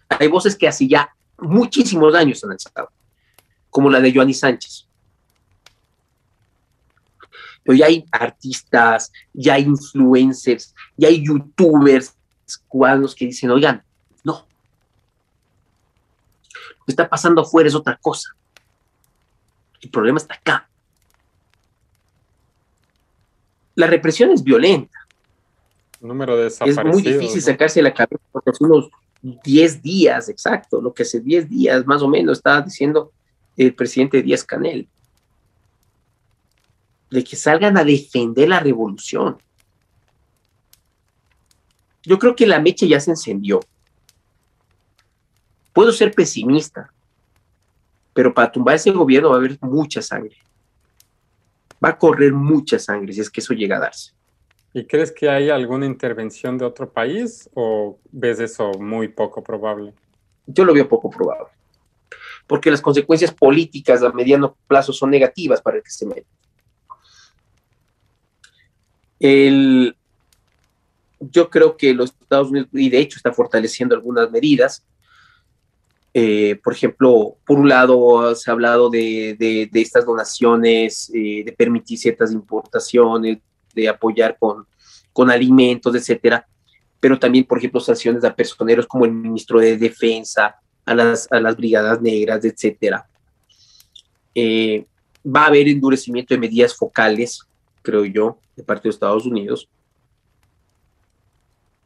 [0.09, 2.91] Hay voces que hace ya muchísimos años han alzado,
[3.71, 4.89] como la de Joanny Sánchez.
[7.71, 12.17] Pero ya hay artistas, ya hay influencers, ya hay youtubers
[12.67, 13.81] cubanos que dicen, oigan,
[14.25, 14.45] no,
[16.79, 18.35] lo que está pasando afuera es otra cosa.
[19.81, 20.69] El problema está acá.
[23.77, 24.99] La represión es violenta.
[26.01, 28.91] número de Es muy difícil sacarse la cabeza porque hace unos
[29.23, 33.13] 10 días, exacto, lo que hace 10 días más o menos estaba diciendo
[33.57, 34.89] el presidente Díaz Canel,
[37.11, 39.39] de que salgan a defender la revolución.
[42.03, 43.61] Yo creo que la mecha ya se encendió.
[45.73, 46.93] Puedo ser pesimista,
[48.13, 50.37] pero para tumbar ese gobierno va a haber mucha sangre.
[51.83, 54.13] Va a correr mucha sangre si es que eso llega a darse.
[54.73, 59.95] ¿Y crees que hay alguna intervención de otro país o ves eso muy poco probable?
[60.47, 61.49] Yo lo veo poco probable,
[62.47, 66.27] porque las consecuencias políticas a mediano plazo son negativas para el que se mete.
[69.21, 69.95] El,
[71.21, 74.83] yo creo que los Estados Unidos, y de hecho está fortaleciendo algunas medidas,
[76.13, 81.53] eh, por ejemplo, por un lado se ha hablado de, de, estas donaciones, eh, de
[81.53, 83.39] permitir ciertas importaciones,
[83.75, 84.67] de apoyar con,
[85.13, 86.47] con alimentos, etcétera,
[86.99, 91.41] pero también, por ejemplo, sanciones a personeros como el ministro de Defensa, a las, a
[91.41, 93.07] las brigadas negras, etcétera.
[94.35, 94.85] Eh,
[95.25, 97.43] va a haber endurecimiento de medidas focales,
[97.83, 99.69] creo yo, de parte de Estados Unidos,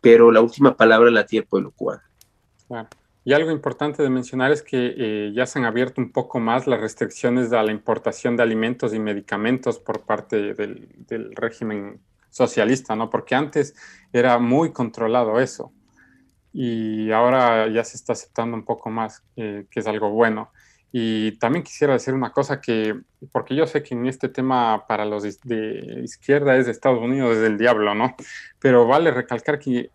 [0.01, 2.03] pero la última palabra la tiene el pueblo cubano.
[3.25, 6.67] Y algo importante de mencionar es que eh, ya se han abierto un poco más
[6.67, 12.97] las restricciones a la importación de alimentos y medicamentos por parte del, del régimen socialista,
[12.97, 13.09] ¿no?
[13.09, 13.75] Porque antes
[14.13, 15.73] era muy controlado eso.
[16.53, 20.51] Y ahora ya se está aceptando un poco más, eh, que es algo bueno.
[20.97, 22.95] Y también quisiera decir una cosa que,
[23.33, 27.35] porque yo sé que en este tema para los de izquierda es de Estados Unidos,
[27.35, 28.15] es del diablo, ¿no?
[28.61, 29.91] Pero vale recalcar que,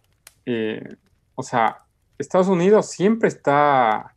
[0.46, 0.96] eh,
[1.36, 1.86] o sea,
[2.18, 4.14] Estados Unidos siempre está...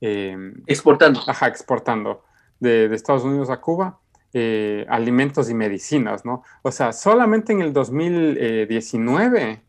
[0.00, 1.20] Eh, exportando.
[1.26, 2.24] Ajá, exportando
[2.60, 4.00] de, Estados Unidos a Cuba
[4.32, 6.44] eh, alimentos y medicinas, ¿no?
[6.62, 9.60] O sea, solamente en el 2019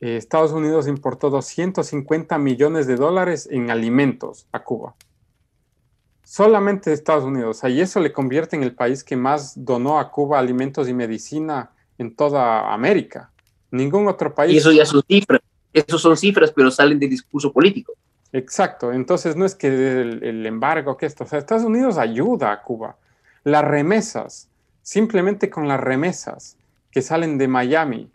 [0.00, 4.96] Estados Unidos importó 250 millones de dólares en alimentos a Cuba
[6.24, 7.62] solamente Estados Unidos.
[7.64, 11.70] y eso le convierte en el país que más donó a Cuba alimentos y medicina
[11.98, 13.30] en toda América.
[13.70, 14.54] Ningún otro país.
[14.54, 15.40] Y eso ya son cifras.
[15.72, 17.92] Esos son cifras, pero salen del discurso político.
[18.32, 18.92] Exacto.
[18.92, 21.24] Entonces no es que el, embargo, que esto.
[21.24, 22.96] O sea, Estados Unidos ayuda a Cuba.
[23.42, 24.48] Las remesas,
[24.82, 26.56] simplemente con las remesas
[26.90, 28.10] que salen de Miami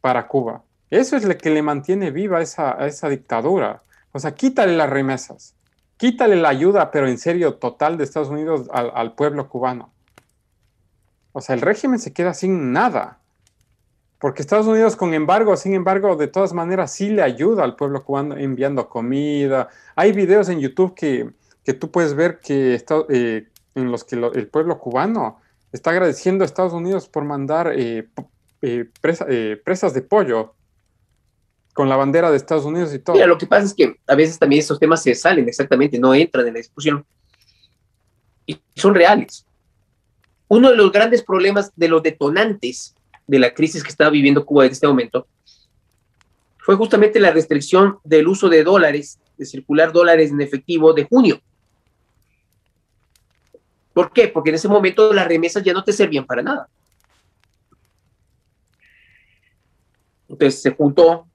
[0.00, 0.62] para Cuba.
[0.90, 3.82] Eso es lo que le mantiene viva esa, esa dictadura.
[4.12, 5.54] O sea, quítale las remesas
[6.02, 9.92] quítale la ayuda, pero en serio, total de Estados Unidos al, pueblo cubano.
[11.30, 13.20] O sea, el régimen se queda sin nada.
[14.18, 18.02] Porque Estados Unidos, con embargo, sin embargo, de todas maneras sí le ayuda al pueblo
[18.02, 19.68] cubano enviando comida.
[19.94, 21.30] Hay videos en YouTube que,
[21.74, 23.46] tú puedes ver que eh,
[23.76, 25.38] en los que el pueblo cubano
[25.70, 28.08] está agradeciendo a Estados Unidos por mandar eh,
[28.60, 30.56] eh, presas de pollo
[31.72, 33.14] con la bandera de Estados Unidos y todo.
[33.14, 36.14] Mira, lo que pasa es que a veces también estos temas se salen exactamente, no
[36.14, 37.04] entran en la discusión
[38.46, 39.46] y son reales.
[40.48, 42.94] Uno de los grandes problemas de los detonantes
[43.26, 45.26] de la crisis que estaba viviendo Cuba en este momento
[46.58, 51.40] fue justamente la restricción del uso de dólares, de circular dólares en efectivo de junio.
[53.94, 54.28] ¿Por qué?
[54.28, 56.68] Porque en ese momento las remesas ya no te servían para nada.
[60.28, 61.26] Entonces se juntó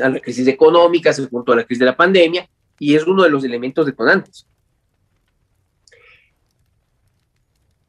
[0.00, 3.22] a la crisis económica, se juntó a la crisis de la pandemia y es uno
[3.22, 4.46] de los elementos detonantes.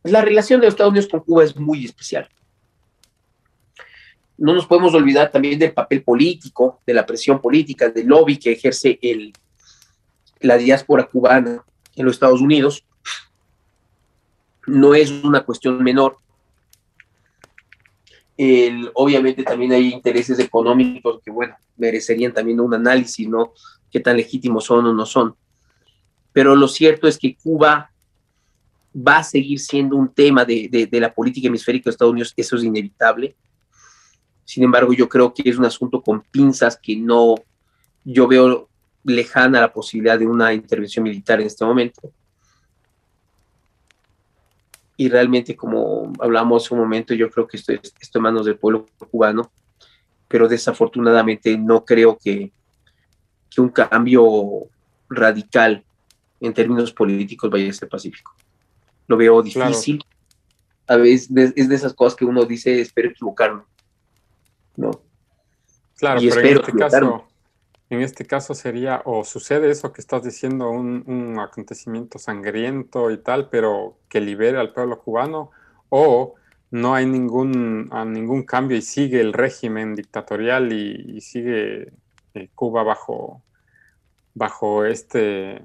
[0.04, 2.30] La relación de los Estados Unidos con Cuba es muy especial.
[4.38, 8.52] No nos podemos olvidar también del papel político, de la presión política, del lobby que
[8.52, 9.34] ejerce el,
[10.42, 11.64] la diáspora cubana
[11.96, 12.86] en los Estados Unidos.
[14.68, 16.18] No es una cuestión menor.
[18.94, 23.54] Obviamente también hay intereses económicos que, bueno, merecerían también un análisis, ¿no?
[23.92, 25.36] Qué tan legítimos son o no son.
[26.34, 27.92] Pero lo cierto es que Cuba
[28.96, 32.64] va a seguir siendo un tema de, la política hemisférica de Estados Unidos, eso es
[32.64, 33.36] inevitable.
[34.44, 37.36] Sin embargo, yo creo que es un asunto con pinzas que no,
[38.04, 38.70] yo veo
[39.04, 42.12] lejana la posibilidad de una intervención militar en este momento.
[44.98, 48.86] Y realmente, como hablamos un momento, yo creo que esto, esto en manos del pueblo
[49.12, 49.52] cubano,
[50.28, 52.52] pero desafortunadamente no creo que,
[53.50, 54.68] que un cambio
[55.10, 55.84] radical
[56.40, 58.36] en términos políticos vaya a ser pacífico
[59.08, 60.04] lo veo difícil.
[60.88, 63.64] A veces es de esas cosas que uno dice, espero equivocarme.
[64.76, 64.92] ¿No?
[65.98, 67.28] Claro, pero en este, caso,
[67.90, 73.50] en este caso sería, o sucede eso que estás diciendo, un, acontecimiento sangriento y tal,
[73.50, 75.52] pero que libere al pueblo cubano,
[75.90, 76.36] o
[76.72, 81.94] no hay ningún, ningún cambio y sigue el régimen dictatorial y, sigue
[82.34, 83.42] eh, Cuba bajo,
[84.34, 85.62] bajo este,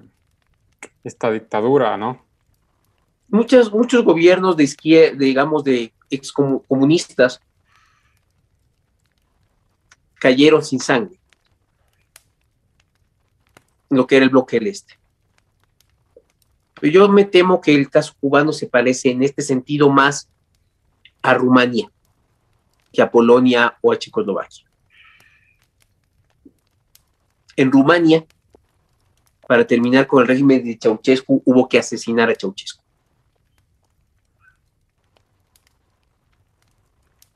[1.05, 2.31] esta dictadura, ¿no?
[3.31, 7.41] muchos, muchos gobiernos de izquierda, digamos, de excomunistas,
[10.17, 11.19] cayeron sin sangre,
[13.91, 14.99] lo que era el bloque del Este.
[16.83, 20.31] Yo me temo que el caso cubano se parece en este sentido más
[21.21, 21.91] a Rumania
[22.93, 24.67] que a Polonia o a Checoslovaquia.
[27.55, 28.25] En Rumania,
[29.47, 32.83] para terminar con el régimen de Ceausescu, hubo que asesinar a Ceausescu.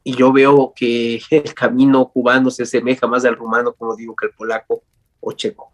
[0.05, 4.27] y yo veo que el camino cubano se asemeja más al rumano, como digo, que
[4.27, 4.83] al polaco
[5.19, 5.73] o checo.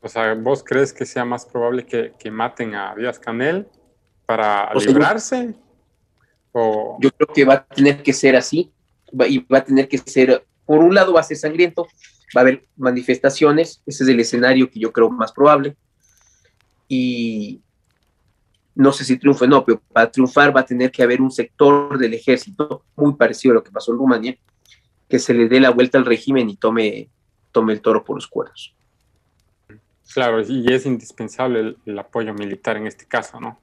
[0.00, 3.66] O sea, ¿vos crees que sea más probable que, maten a Díaz Canel
[4.26, 5.54] para librarse?
[6.54, 8.72] Yo creo que va a tener que ser así,
[9.28, 11.86] y va a tener que ser, por un lado va a ser sangriento,
[12.36, 15.76] va a haber manifestaciones, ese es el escenario que yo creo más probable,
[16.88, 17.60] y,
[18.74, 21.30] no sé si triunfe o no, pero para triunfar va a tener que haber un
[21.30, 24.38] sector del ejército, muy parecido a lo que pasó en Rumania,
[25.08, 27.08] que se le dé la vuelta al régimen y tome,
[27.50, 28.74] tome el toro por los cuernos.
[30.12, 33.58] Claro, y es indispensable el, apoyo militar en este caso, ¿no?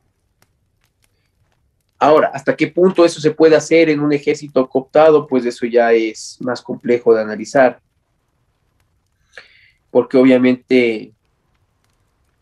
[1.97, 5.25] Ahora, ¿hasta qué punto eso se puede hacer en un ejército cooptado?
[5.25, 7.79] Pues eso ya es más complejo de analizar.
[9.89, 11.13] Porque obviamente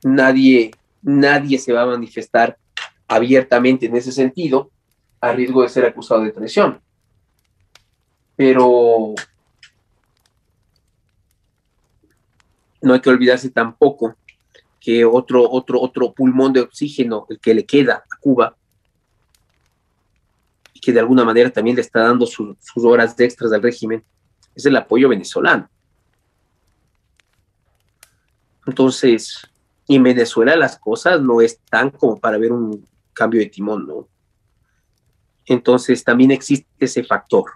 [0.04, 2.58] nadie, nadie se va a manifestar
[3.08, 4.70] abiertamente en ese sentido,
[5.22, 6.82] a riesgo de ser acusado de traición.
[8.36, 9.14] Pero
[12.84, 14.16] no hay que olvidarse tampoco
[14.80, 18.56] que otro, otro, otro pulmón de oxígeno, el que le queda a Cuba,
[20.74, 24.04] y que de alguna manera también le está dando sus horas extras al régimen,
[24.54, 25.70] es el apoyo venezolano.
[28.68, 29.50] Entonces,
[29.88, 34.08] en Venezuela las cosas no están como para ver un cambio de timón, ¿no?
[35.46, 37.52] Entonces también existe ese factor.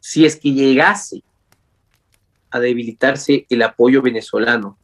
[0.00, 1.22] Si es que llegase
[2.50, 4.78] a debilitarse el apoyo venezolano,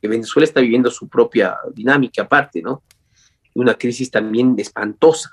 [0.00, 2.82] que Venezuela está viviendo su propia dinámica aparte, ¿no?
[3.54, 5.30] Una crisis también espantosa.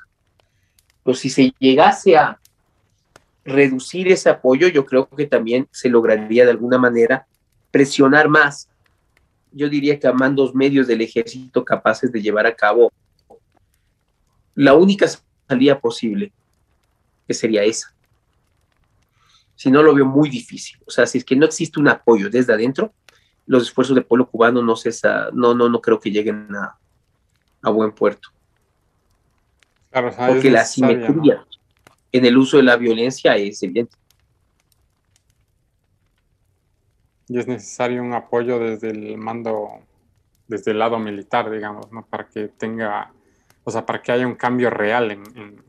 [1.03, 2.39] Pero si se llegase a
[3.45, 7.25] reducir ese apoyo, yo creo que también se lograría de alguna manera
[7.71, 8.69] presionar más
[9.51, 12.91] yo diría que a mandos medios del ejército capaces de llevar a cabo
[14.55, 15.07] la única
[15.47, 16.31] salida posible,
[17.27, 17.93] que sería esa.
[19.59, 20.79] Si no, lo veo muy difícil.
[20.85, 22.93] O sea, si es que no existe un apoyo desde adentro,
[23.45, 27.91] los esfuerzos del pueblo cubano no, cesa, no, no, no creo que lleguen a, buen
[27.91, 28.29] puerto.
[29.91, 31.45] Porque la simetría
[32.11, 33.99] en el uso de la violencia es evidente.
[37.29, 39.81] y es necesario un apoyo desde el mando,
[40.47, 42.03] desde el lado militar, digamos, ¿no?
[42.07, 43.13] Para que tenga,
[43.63, 45.63] o sea, para que haya un cambio real en,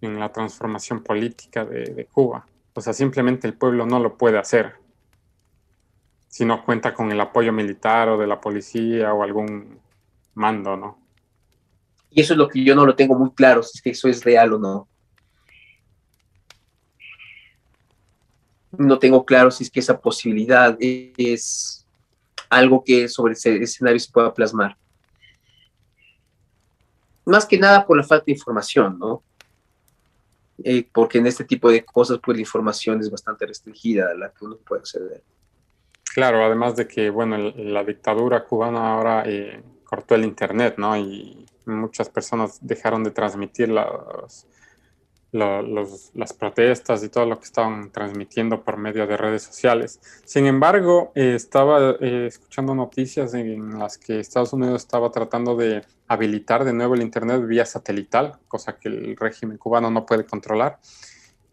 [0.00, 2.46] en, la transformación política de, de, Cuba.
[2.74, 4.74] O sea, simplemente el pueblo no lo puede hacer
[6.28, 9.78] si no cuenta con el apoyo militar o de la policía o algún
[10.34, 10.98] mando, ¿no?
[12.10, 14.08] Y eso es lo que yo no lo tengo muy claro, si es que eso
[14.08, 14.88] es real o no.
[18.78, 21.86] no tengo claro si es que esa posibilidad es
[22.48, 24.76] algo que sobre ese escenario se pueda plasmar.
[27.24, 29.22] Más que nada por la falta de información, ¿no?
[30.62, 34.30] Eh, porque en este tipo de cosas, pues la información es bastante restringida a la
[34.30, 35.22] que uno puede acceder.
[36.14, 40.96] Claro, además de que, bueno, la dictadura cubana ahora eh, cortó el Internet, ¿no?
[40.96, 44.46] Y muchas personas dejaron de transmitir las,
[45.34, 50.00] las protestas y todo lo que estaban transmitiendo por medio de redes sociales.
[50.24, 56.64] Sin embargo, estaba eh, escuchando noticias en las que Estados Unidos estaba tratando de habilitar
[56.64, 60.78] de nuevo el Internet vía satelital, cosa que el régimen cubano no puede controlar,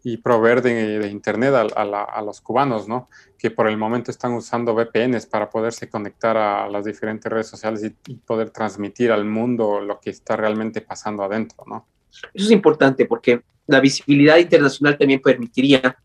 [0.04, 3.08] y proveer de, Internet a, los cubanos, ¿no?
[3.38, 7.84] que por el momento están usando VPNs para poderse conectar a las diferentes redes sociales
[7.84, 11.64] y, y poder transmitir al mundo lo que está realmente pasando adentro.
[11.66, 11.86] ¿no?
[12.34, 15.96] Eso es importante porque la visibilidad internacional también permitiría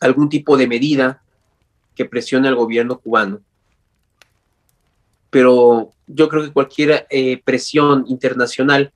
[0.00, 1.22] algún tipo de medida
[1.94, 3.40] que presione al gobierno cubano.
[5.30, 8.92] Pero yo creo que cualquier eh, presión internacional,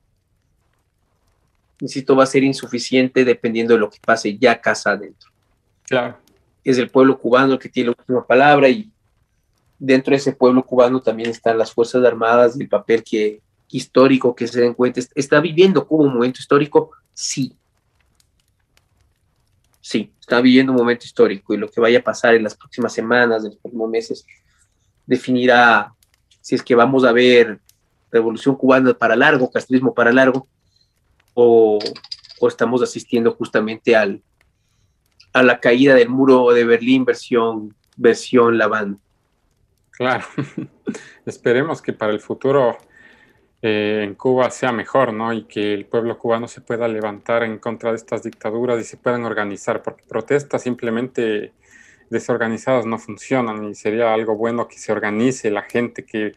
[1.80, 5.30] insisto, va a ser insuficiente dependiendo de lo que pase ya casa adentro.
[5.84, 6.16] Claro.
[6.64, 8.90] Es el pueblo cubano el que tiene la última palabra y
[9.78, 14.34] dentro de ese pueblo cubano también están las Fuerzas Armadas y el papel que, histórico
[14.34, 15.00] que se den cuenta.
[15.14, 16.92] ¿Está viviendo Cuba un momento histórico?
[17.12, 17.56] Sí,
[19.82, 22.94] sí, está viviendo un momento histórico y lo que vaya a pasar en las próximas
[22.94, 24.24] semanas, en los próximos meses,
[25.04, 25.92] definirá
[26.40, 27.60] si es que vamos a ver
[28.10, 30.46] revolución cubana para largo, castrismo para largo,
[31.34, 31.78] o,
[32.48, 34.20] estamos asistiendo justamente al,
[35.32, 38.98] a la caída del muro de Berlín versión, versión Laván.
[39.92, 40.26] Claro,
[41.26, 42.78] esperemos que para el futuro
[43.62, 45.32] eh, en Cuba sea mejor, ¿no?
[45.32, 48.96] Y que el pueblo cubano se pueda levantar en contra de estas dictaduras y se
[48.96, 51.52] puedan organizar, porque protestas simplemente
[52.10, 56.32] desorganizadas no funcionan y sería algo bueno que se organice la gente, que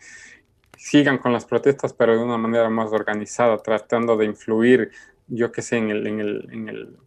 [0.78, 4.92] sigan con las protestas, pero de una manera más organizada, tratando de influir,
[5.28, 6.98] yo qué sé, en el, en el, en el,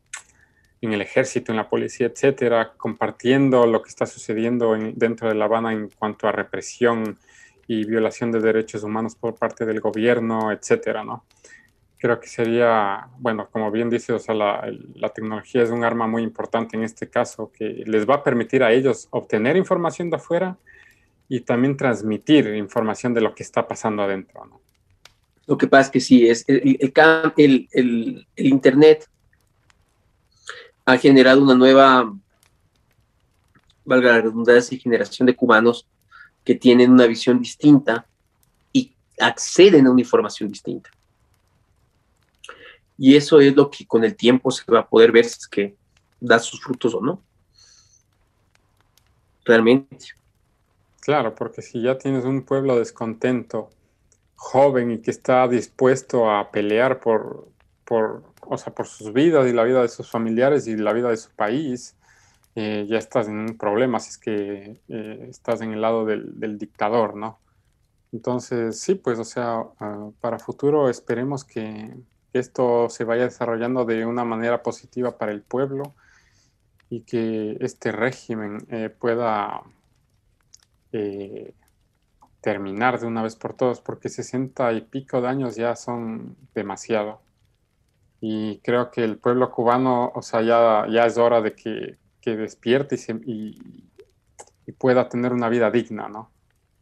[0.80, 5.44] en el ejército, en la policía, etcétera, compartiendo lo que está sucediendo dentro de La
[5.44, 7.18] Habana en cuanto a represión
[7.68, 11.26] y violación de derechos humanos por parte del gobierno, etcétera, ¿no?
[11.98, 16.22] Creo que sería, bueno, como bien dice, o sea, la, tecnología es un arma muy
[16.22, 20.56] importante en este caso, que les va a permitir a ellos obtener información de afuera
[21.28, 24.62] y también transmitir información de lo que está pasando adentro.
[25.46, 26.78] Lo que pasa es que sí, es el,
[27.36, 29.06] el, el, el Internet
[30.86, 32.14] ha generado una nueva,
[33.84, 35.86] valga la redundancia, generación de cubanos
[36.44, 38.06] que tienen una visión distinta
[38.72, 40.90] y acceden a una información distinta.
[42.96, 45.48] Y eso es lo que con el tiempo se va a poder ver si es
[45.48, 45.76] que
[46.20, 47.22] da sus frutos o no.
[49.44, 50.06] Realmente.
[51.00, 53.70] Claro, porque si ya tienes un pueblo descontento,
[54.34, 57.48] joven y que está dispuesto a pelear por,
[57.84, 61.10] por, o sea, por sus vidas y la vida de sus familiares y la vida
[61.10, 61.96] de su país,
[62.60, 66.58] eh, ya estás en un problema si es que eh, estás en el lado del,
[66.58, 67.38] dictador, ¿no?
[68.10, 71.94] Entonces, sí, pues, o sea, ah, para futuro esperemos que,
[72.32, 75.94] esto se vaya desarrollando de una manera positiva para el pueblo
[76.90, 79.62] y que este régimen eh, pueda
[82.40, 87.20] terminar de una vez por todas, porque 60 y pico de años ya son demasiado.
[88.20, 91.98] Y creo que el pueblo cubano, o sea, ya, ya es hora de que
[92.36, 93.84] despierte y,
[94.78, 96.30] pueda tener una vida digna, ¿no?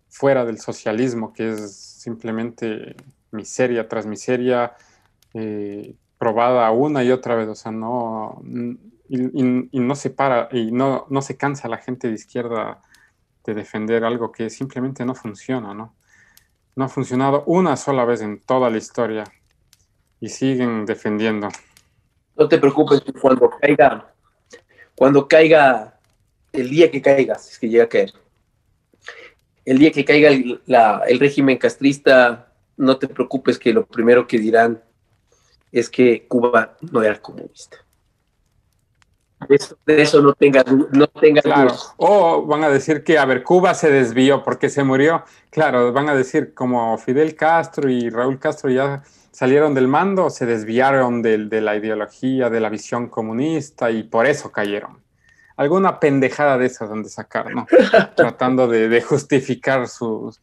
[0.08, 2.96] Fuera del socialismo, que es simplemente
[3.30, 4.74] miseria tras miseria,
[5.34, 8.42] eh, probada una y otra vez, o sea, no,
[9.08, 12.82] y, no se para, y no, no se cansa la gente de izquierda
[13.44, 15.94] de defender algo que simplemente no funciona, ¿no?
[16.74, 19.24] No ha funcionado una sola vez en toda la historia
[20.20, 21.48] y siguen defendiendo.
[22.36, 24.12] No te preocupes, cuando caiga
[24.96, 25.98] cuando caiga,
[26.52, 28.12] el día que caiga, si es que llega a caer,
[29.64, 34.82] el día que caiga el, régimen castrista, no te preocupes que lo primero que dirán
[35.70, 37.78] es que Cuba no era comunista.
[39.84, 41.74] De eso, no tenga, no tenga claro.
[41.98, 45.24] O van a decir que, a ver, Cuba se desvió porque se murió.
[45.50, 49.02] Claro, van a decir como Fidel Castro y Raúl Castro ya
[49.36, 54.50] salieron del mando, se desviaron de, la ideología, de la visión comunista y por eso
[54.50, 55.02] cayeron.
[55.58, 57.66] Alguna pendejada de esas donde sacar, ¿no?
[58.16, 60.34] Tratando de, justificar su,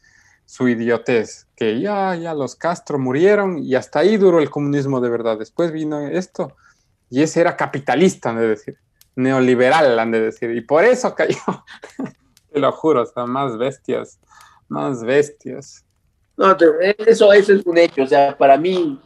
[0.46, 5.10] su, idiotez, que ya, ya los Castro murieron y hasta ahí duró el comunismo de
[5.10, 5.40] verdad.
[5.40, 6.56] Después vino esto
[7.10, 8.78] y ese era capitalista, es decir.
[9.16, 11.42] neoliberal, han de decir, y por eso cayó,
[12.54, 14.20] te lo juro, o sea, más bestias,
[14.68, 15.83] más bestias.
[16.38, 16.56] No,
[17.06, 19.00] eso, eso es un hecho, o sea, para mí,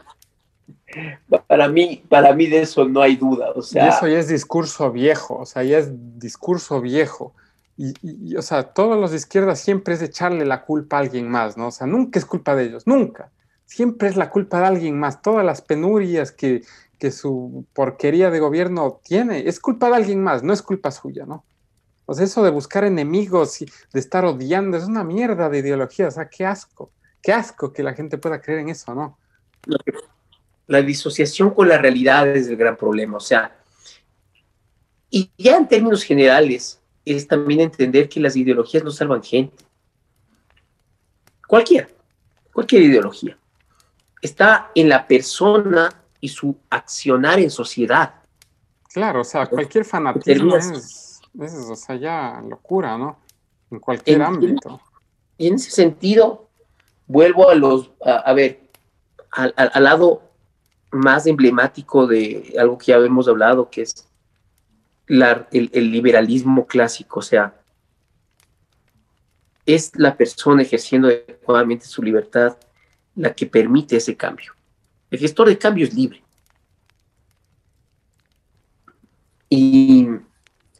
[1.47, 3.85] para mí, para mí de eso no hay duda, o sea.
[3.85, 7.33] Y eso ya es discurso viejo, o sea, ya es discurso viejo.
[7.75, 11.57] Y, o sea, todos los de izquierda siempre es echarle la culpa a alguien más,
[11.57, 11.67] ¿no?
[11.67, 13.29] O sea, nunca es culpa de ellos, nunca.
[13.65, 15.21] Siempre es la culpa de alguien más.
[15.21, 16.63] Todas las penurias que,
[16.97, 21.25] que su porquería de gobierno tiene, es culpa de alguien más, no es culpa suya,
[21.25, 21.45] ¿no?
[22.07, 26.07] O sea, eso de buscar enemigos y de estar odiando es una mierda de ideología,
[26.07, 26.91] o sea, qué asco,
[27.21, 29.17] qué asco que la gente pueda creer en eso, ¿no?
[30.67, 33.57] La disociación con la realidad es el gran problema, o sea,
[35.09, 39.63] y ya en términos generales, es también entender que las ideologías no salvan gente.
[41.47, 41.87] Cualquiera,
[42.51, 43.37] cualquier ideología.
[44.21, 45.89] Está en la persona
[46.19, 48.15] y su accionar en sociedad.
[48.91, 51.21] Claro, o sea, cualquier fanatismo es,
[51.69, 53.19] o sea, ya locura, ¿no?
[53.71, 54.81] En cualquier ámbito.
[55.37, 56.46] Y en ese sentido,
[57.07, 58.59] vuelvo a los, a, ver,
[59.31, 60.21] al, lado
[60.91, 64.07] más emblemático de algo que ya hemos hablado, que es
[65.07, 67.55] el, el, liberalismo clásico, o sea,
[69.65, 72.57] es la persona ejerciendo adecuadamente su libertad
[73.15, 74.53] la que permite ese cambio.
[75.09, 76.21] El gestor de cambio es libre.
[79.49, 80.07] Y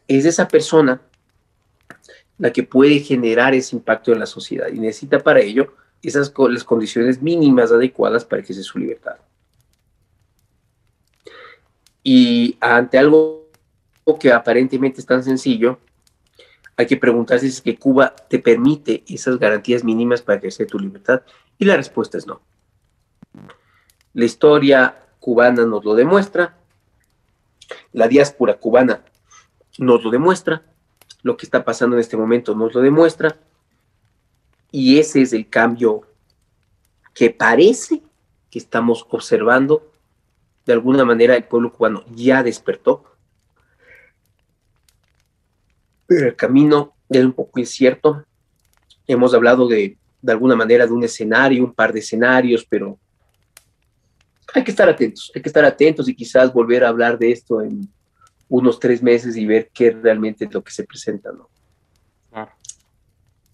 [0.08, 1.02] es esa persona
[2.38, 6.64] la que puede generar ese impacto en la sociedad y necesita para ello esas las
[6.64, 9.18] condiciones mínimas adecuadas para que sea su libertad.
[12.04, 13.50] Y ante algo
[14.20, 15.80] que aparentemente es tan sencillo,
[16.78, 20.80] hay que preguntarse si es que Cuba te permite esas garantías mínimas para sea tu
[20.80, 21.24] libertad.
[21.58, 22.42] Y la respuesta es no.
[24.14, 26.58] La historia cubana nos lo demuestra,
[27.92, 29.04] la diáspora cubana
[29.78, 30.64] nos lo demuestra,
[31.24, 33.38] lo que está pasando en este momento nos lo demuestra,
[34.72, 36.02] y ese es el cambio
[37.14, 38.02] que parece
[38.50, 39.92] que estamos observando.
[40.66, 43.04] De alguna manera el pueblo cubano ya despertó,
[46.06, 48.26] pero el camino es un poco incierto.
[49.08, 53.00] Hemos hablado de, de alguna manera de un escenario, un par de escenarios, pero
[54.54, 57.62] hay que estar atentos, hay que estar atentos y quizás volver a hablar de esto
[57.62, 57.88] en
[58.50, 61.50] unos tres meses y ver qué realmente es lo que se presenta, ¿no?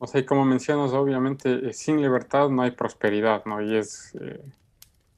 [0.03, 3.61] O sea, y como mencionas, obviamente, eh, sin libertad no hay prosperidad, ¿no?
[3.61, 4.43] Y es, eh,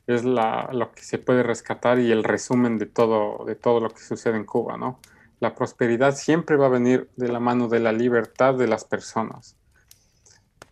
[0.06, 4.02] es lo que se puede rescatar y el resumen de todo, de todo lo que
[4.02, 4.99] sucede en Cuba, ¿no?
[5.40, 9.57] La prosperidad siempre va a venir de la mano de la libertad de las personas.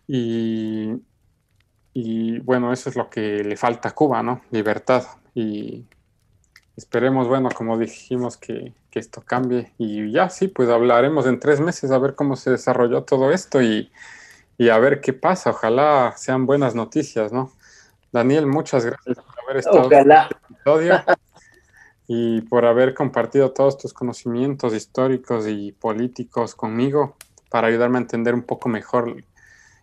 [0.06, 1.00] Y
[1.94, 4.42] y bueno, eso es lo que le falta a Cuba, ¿no?
[4.50, 5.04] Libertad.
[5.32, 5.86] Y
[6.76, 9.72] esperemos, bueno, como dijimos, que, esto cambie.
[9.76, 13.60] Y ya sí, pues hablaremos en tres meses a ver cómo se desarrolló todo esto
[13.60, 13.90] y,
[14.70, 15.50] a ver qué pasa.
[15.50, 17.52] Ojalá sean buenas noticias, ¿no?
[18.12, 21.02] Daniel, muchas gracias por haber estado en este episodio
[22.06, 27.16] y por haber compartido todos tus conocimientos históricos y políticos conmigo
[27.50, 29.24] para ayudarme a entender un poco mejor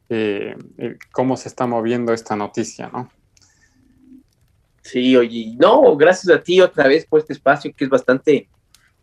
[0.08, 3.10] eh, eh, cómo se está moviendo esta noticia, ¿no?
[4.82, 8.50] Sí, oye, no, gracias a ti otra vez por este espacio que es bastante,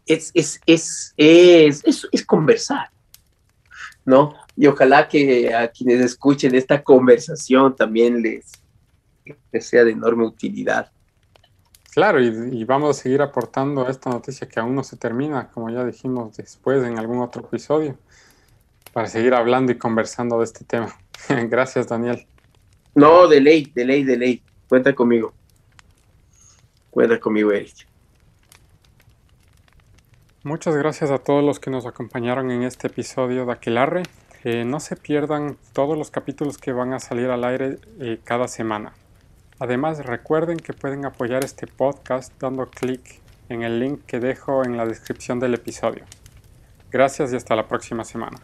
[0.06, 2.90] es, es, es, es, es, conversar,
[4.04, 4.34] ¿no?
[4.56, 8.50] Y ojalá que a quienes escuchen esta conversación también les,
[9.60, 10.90] sea de enorme utilidad.
[11.92, 15.48] Claro, y, y, vamos a seguir aportando a esta noticia que aún no se termina,
[15.50, 17.96] como ya dijimos después en algún otro episodio
[18.92, 20.96] para seguir hablando y conversando de este tema.
[21.28, 22.26] Gracias, Daniel.
[22.94, 24.42] No, de ley, de ley, de ley.
[24.68, 25.32] Cuenta conmigo.
[26.90, 27.86] Cuenta conmigo, Eric.
[30.44, 34.02] Muchas gracias a todos los que nos acompañaron en este episodio de Aquelarre.
[34.44, 38.48] Eh, no se pierdan todos los capítulos que van a salir al aire eh, cada
[38.48, 38.92] semana.
[39.58, 44.76] Además, recuerden que pueden apoyar este podcast dando clic en el link que dejo en
[44.76, 46.04] la descripción del episodio.
[46.90, 48.38] Gracias y hasta la próxima semana.